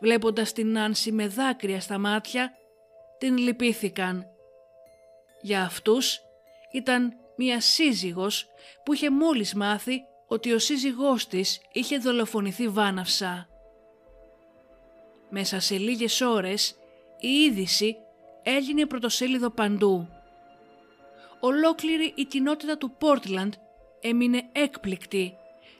[0.00, 2.52] Βλέποντας την Νάνση με δάκρυα στα μάτια,
[3.18, 4.26] την λυπήθηκαν.
[5.40, 6.20] Για αυτούς
[6.72, 8.46] ήταν μία σύζυγος
[8.84, 13.48] που είχε μόλις μάθει ότι ο σύζυγός της είχε δολοφονηθεί βάναυσα.
[15.30, 16.76] Μέσα σε λίγες ώρες
[17.20, 17.96] η είδηση
[18.44, 20.08] έγινε πρωτοσέλιδο παντού.
[21.40, 23.52] Ολόκληρη η κοινότητα του Πόρτλαντ
[24.00, 25.36] έμεινε έκπληκτη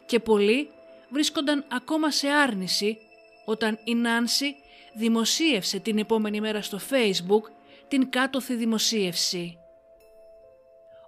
[0.07, 0.71] και πολλοί
[1.11, 2.99] βρίσκονταν ακόμα σε άρνηση
[3.45, 4.57] όταν η Νάνση
[4.95, 7.43] δημοσίευσε την επόμενη μέρα στο Facebook
[7.89, 9.59] την κάτωθη δημοσίευση.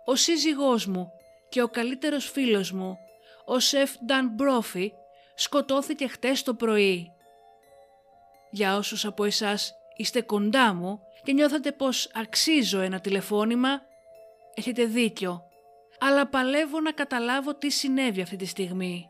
[0.04, 1.12] Ο σύζυγός μου
[1.48, 2.98] και ο καλύτερος φίλος μου,
[3.44, 4.92] ο Σεφ Νταν Μπρόφι,
[5.34, 7.12] σκοτώθηκε χτες το πρωί.
[8.50, 13.80] Για όσους από εσάς είστε κοντά μου και νιώθετε πως αξίζω ένα τηλεφώνημα,
[14.54, 15.42] έχετε δίκιο.
[15.98, 19.06] Αλλά παλεύω να καταλάβω τι συνέβη αυτή τη στιγμή.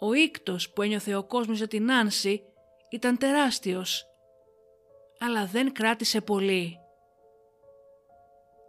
[0.00, 2.42] Ο ίκτος που ένιωθε ο κόσμος για την Άνση
[2.90, 4.06] ήταν τεράστιος,
[5.18, 6.76] αλλά δεν κράτησε πολύ.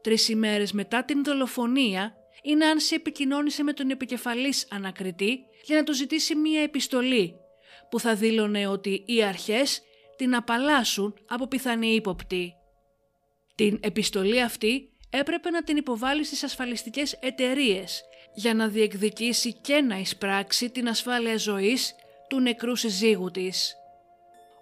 [0.01, 5.93] Τρεις ημέρες μετά την δολοφονία, η Νάνση επικοινώνησε με τον επικεφαλής ανακριτή για να του
[5.93, 7.35] ζητήσει μία επιστολή
[7.89, 9.81] που θα δήλωνε ότι οι αρχές
[10.21, 12.53] την απαλλάσσουν από πιθανή ύποπτη.
[13.55, 18.03] Την επιστολή αυτή έπρεπε να την υποβάλει στις ασφαλιστικές εταιρείες
[18.33, 21.95] για να διεκδικήσει και να εισπράξει την ασφάλεια ζωής
[22.29, 23.75] του νεκρού συζύγου της.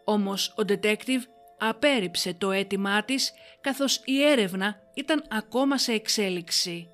[0.06, 1.22] Όμως ο detective
[1.58, 3.32] απέρριψε το αίτημά της
[3.62, 6.90] καθώς η έρευνα ήταν ακόμα σε εξέλιξη.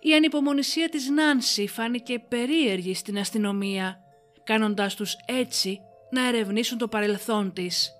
[0.00, 4.00] Η ανυπομονησία της Νάνση φάνηκε περίεργη στην αστυνομία,
[4.44, 5.80] κάνοντάς τους έτσι
[6.10, 7.94] να ερευνήσουν το παρελθόν της.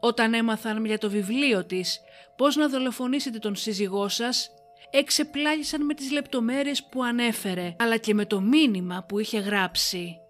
[0.00, 2.00] Όταν έμαθαν για το βιβλίο της
[2.36, 4.50] πώς να δολοφονήσετε τον σύζυγό σας,
[4.90, 10.20] εξεπλάγησαν με τις λεπτομέρειες που ανέφερε, αλλά και με το μήνυμα που είχε γράψει.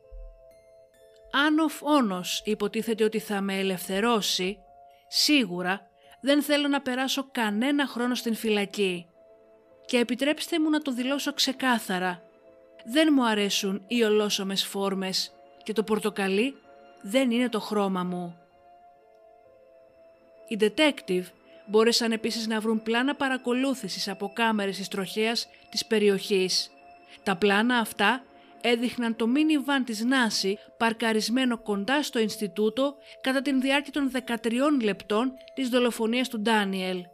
[1.30, 4.59] Αν ο φόνος υποτίθεται ότι θα με ελευθερώσει,
[5.09, 5.80] σίγουρα
[6.20, 9.07] δεν θέλω να περάσω κανένα χρόνο στην φυλακή.
[9.87, 12.22] Και επιτρέψτε μου να το δηλώσω ξεκάθαρα.
[12.84, 15.36] Δεν μου αρέσουν οι ολόσωμες φόρμες
[15.66, 16.56] και το πορτοκαλί
[17.02, 18.38] δεν είναι το χρώμα μου.
[20.48, 21.24] Οι detective
[21.66, 26.70] μπόρεσαν επίσης να βρουν πλάνα παρακολούθησης από κάμερες της τροχέας της περιοχής.
[27.22, 28.24] Τα πλάνα αυτά
[28.60, 29.54] έδειχναν το μίνι
[29.84, 34.10] της Νάση παρκαρισμένο κοντά στο Ινστιτούτο κατά την διάρκεια των
[34.42, 37.04] 13 λεπτών της δολοφονίας του Ντάνιελ.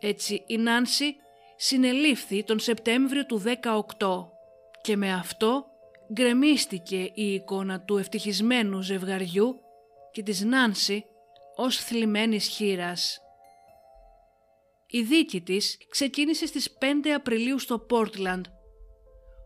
[0.00, 1.16] Έτσι η Νάνση
[1.56, 3.42] συνελήφθη τον Σεπτέμβριο του
[3.98, 4.28] 18
[4.80, 5.71] και με αυτό
[6.12, 9.60] γκρεμίστηκε η εικόνα του ευτυχισμένου ζευγαριού
[10.12, 11.04] και της Νάνση
[11.56, 13.18] ως θλιμμένης χείρας.
[14.86, 18.44] Η δίκη της ξεκίνησε στις 5 Απριλίου στο Πόρτλαντ.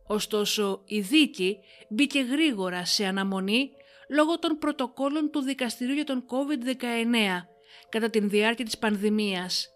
[0.07, 1.59] Ωστόσο η δίκη
[1.89, 3.71] μπήκε γρήγορα σε αναμονή
[4.09, 7.47] λόγω των πρωτοκόλων του δικαστηρίου για τον COVID-19
[7.89, 9.69] κατά την διάρκεια της πανδημίας.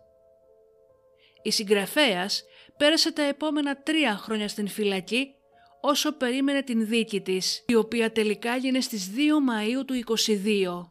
[1.42, 2.44] Η συγγραφέας
[2.76, 5.34] πέρασε τα επόμενα τρία χρόνια στην φυλακή
[5.80, 10.90] όσο περίμενε την δίκη της, η οποία τελικά έγινε στις 2 Μαΐου του 22.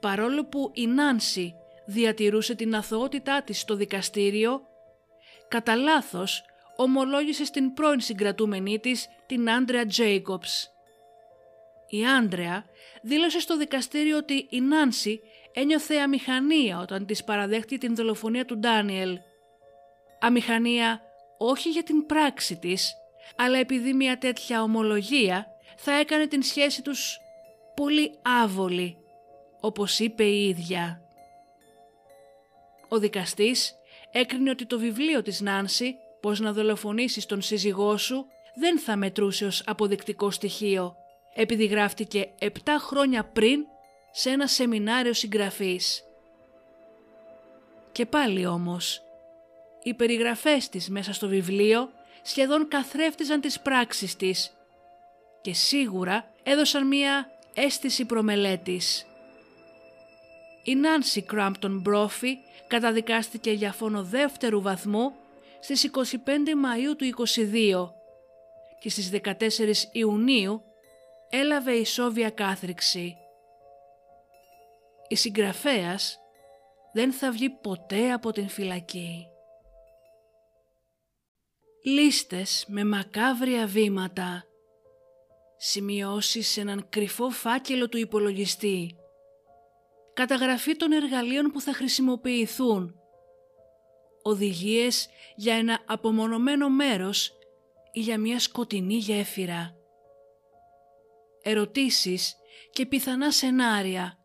[0.00, 1.54] Παρόλο που η Νάνση
[1.86, 4.60] διατηρούσε την αθωότητά της στο δικαστήριο,
[5.48, 6.44] κατά λάθος
[6.76, 10.70] ομολόγησε στην πρώην συγκρατούμενή της, την Άντρεα Τζέικοψ.
[11.88, 12.64] Η Άντρεα
[13.02, 15.20] δήλωσε στο δικαστήριο ότι η Νάνση
[15.52, 19.18] ένιωθε αμηχανία όταν της παραδέχτηκε την δολοφονία του Ντάνιελ.
[20.20, 21.00] Αμηχανία
[21.38, 22.94] όχι για την πράξη της,
[23.36, 27.18] αλλά επειδή μια τέτοια ομολογία θα έκανε την σχέση τους
[27.74, 28.96] πολύ άβολη,
[29.60, 31.02] όπως είπε η ίδια.
[32.88, 33.74] Ο δικαστής
[34.12, 39.44] έκρινε ότι το βιβλίο της Νάνση «Πώς να δολοφονήσεις τον σύζυγό σου» δεν θα μετρούσε
[39.44, 40.94] ως αποδεικτικό στοιχείο,
[41.34, 43.66] επειδή γράφτηκε 7 χρόνια πριν
[44.10, 46.02] σε ένα σεμινάριο συγγραφής.
[47.92, 49.02] Και πάλι όμως,
[49.82, 51.90] οι περιγραφές της μέσα στο βιβλίο
[52.22, 54.56] σχεδόν καθρέφτιζαν τις πράξεις της
[55.40, 59.06] και σίγουρα έδωσαν μία αίσθηση προμελέτης.
[60.64, 65.12] Η Νάνση Κράμπτον Μπρόφι καταδικάστηκε για φόνο δεύτερου βαθμού
[65.60, 67.92] στις 25 Μαΐου του 22
[68.80, 70.62] και στις 14 Ιουνίου
[71.30, 73.16] έλαβε ισόβια κάθριξη.
[75.08, 76.18] Η συγγραφέας
[76.92, 79.31] δεν θα βγει ποτέ από την φυλακή.
[81.84, 84.44] Λίστες με μακάβρια βήματα.
[85.56, 88.96] Σημειώσεις σε έναν κρυφό φάκελο του υπολογιστή
[90.14, 92.94] καταγραφή των εργαλείων που θα χρησιμοποιηθούν,
[94.22, 97.32] οδηγίες για ένα απομονωμένο μέρος
[97.92, 99.76] ή για μια σκοτεινή γέφυρα,
[101.42, 102.36] ερωτήσεις
[102.72, 104.18] και πιθανά σενάρια,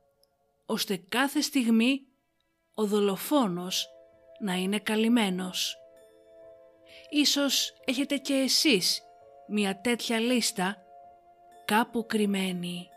[0.65, 2.07] ώστε κάθε στιγμή
[2.73, 3.87] ο δολοφόνος
[4.39, 5.77] να είναι καλυμμένος.
[7.09, 9.01] Ίσως έχετε και εσείς
[9.47, 10.77] μια τέτοια λίστα
[11.65, 12.89] κάπου κρυμμένη.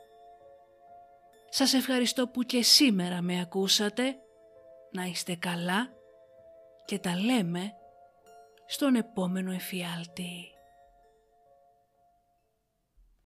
[1.49, 4.17] Σας ευχαριστώ που και σήμερα με ακούσατε.
[4.93, 5.89] Να είστε καλά
[6.85, 7.73] και τα λέμε
[8.67, 10.55] στον επόμενο εφιάλτη.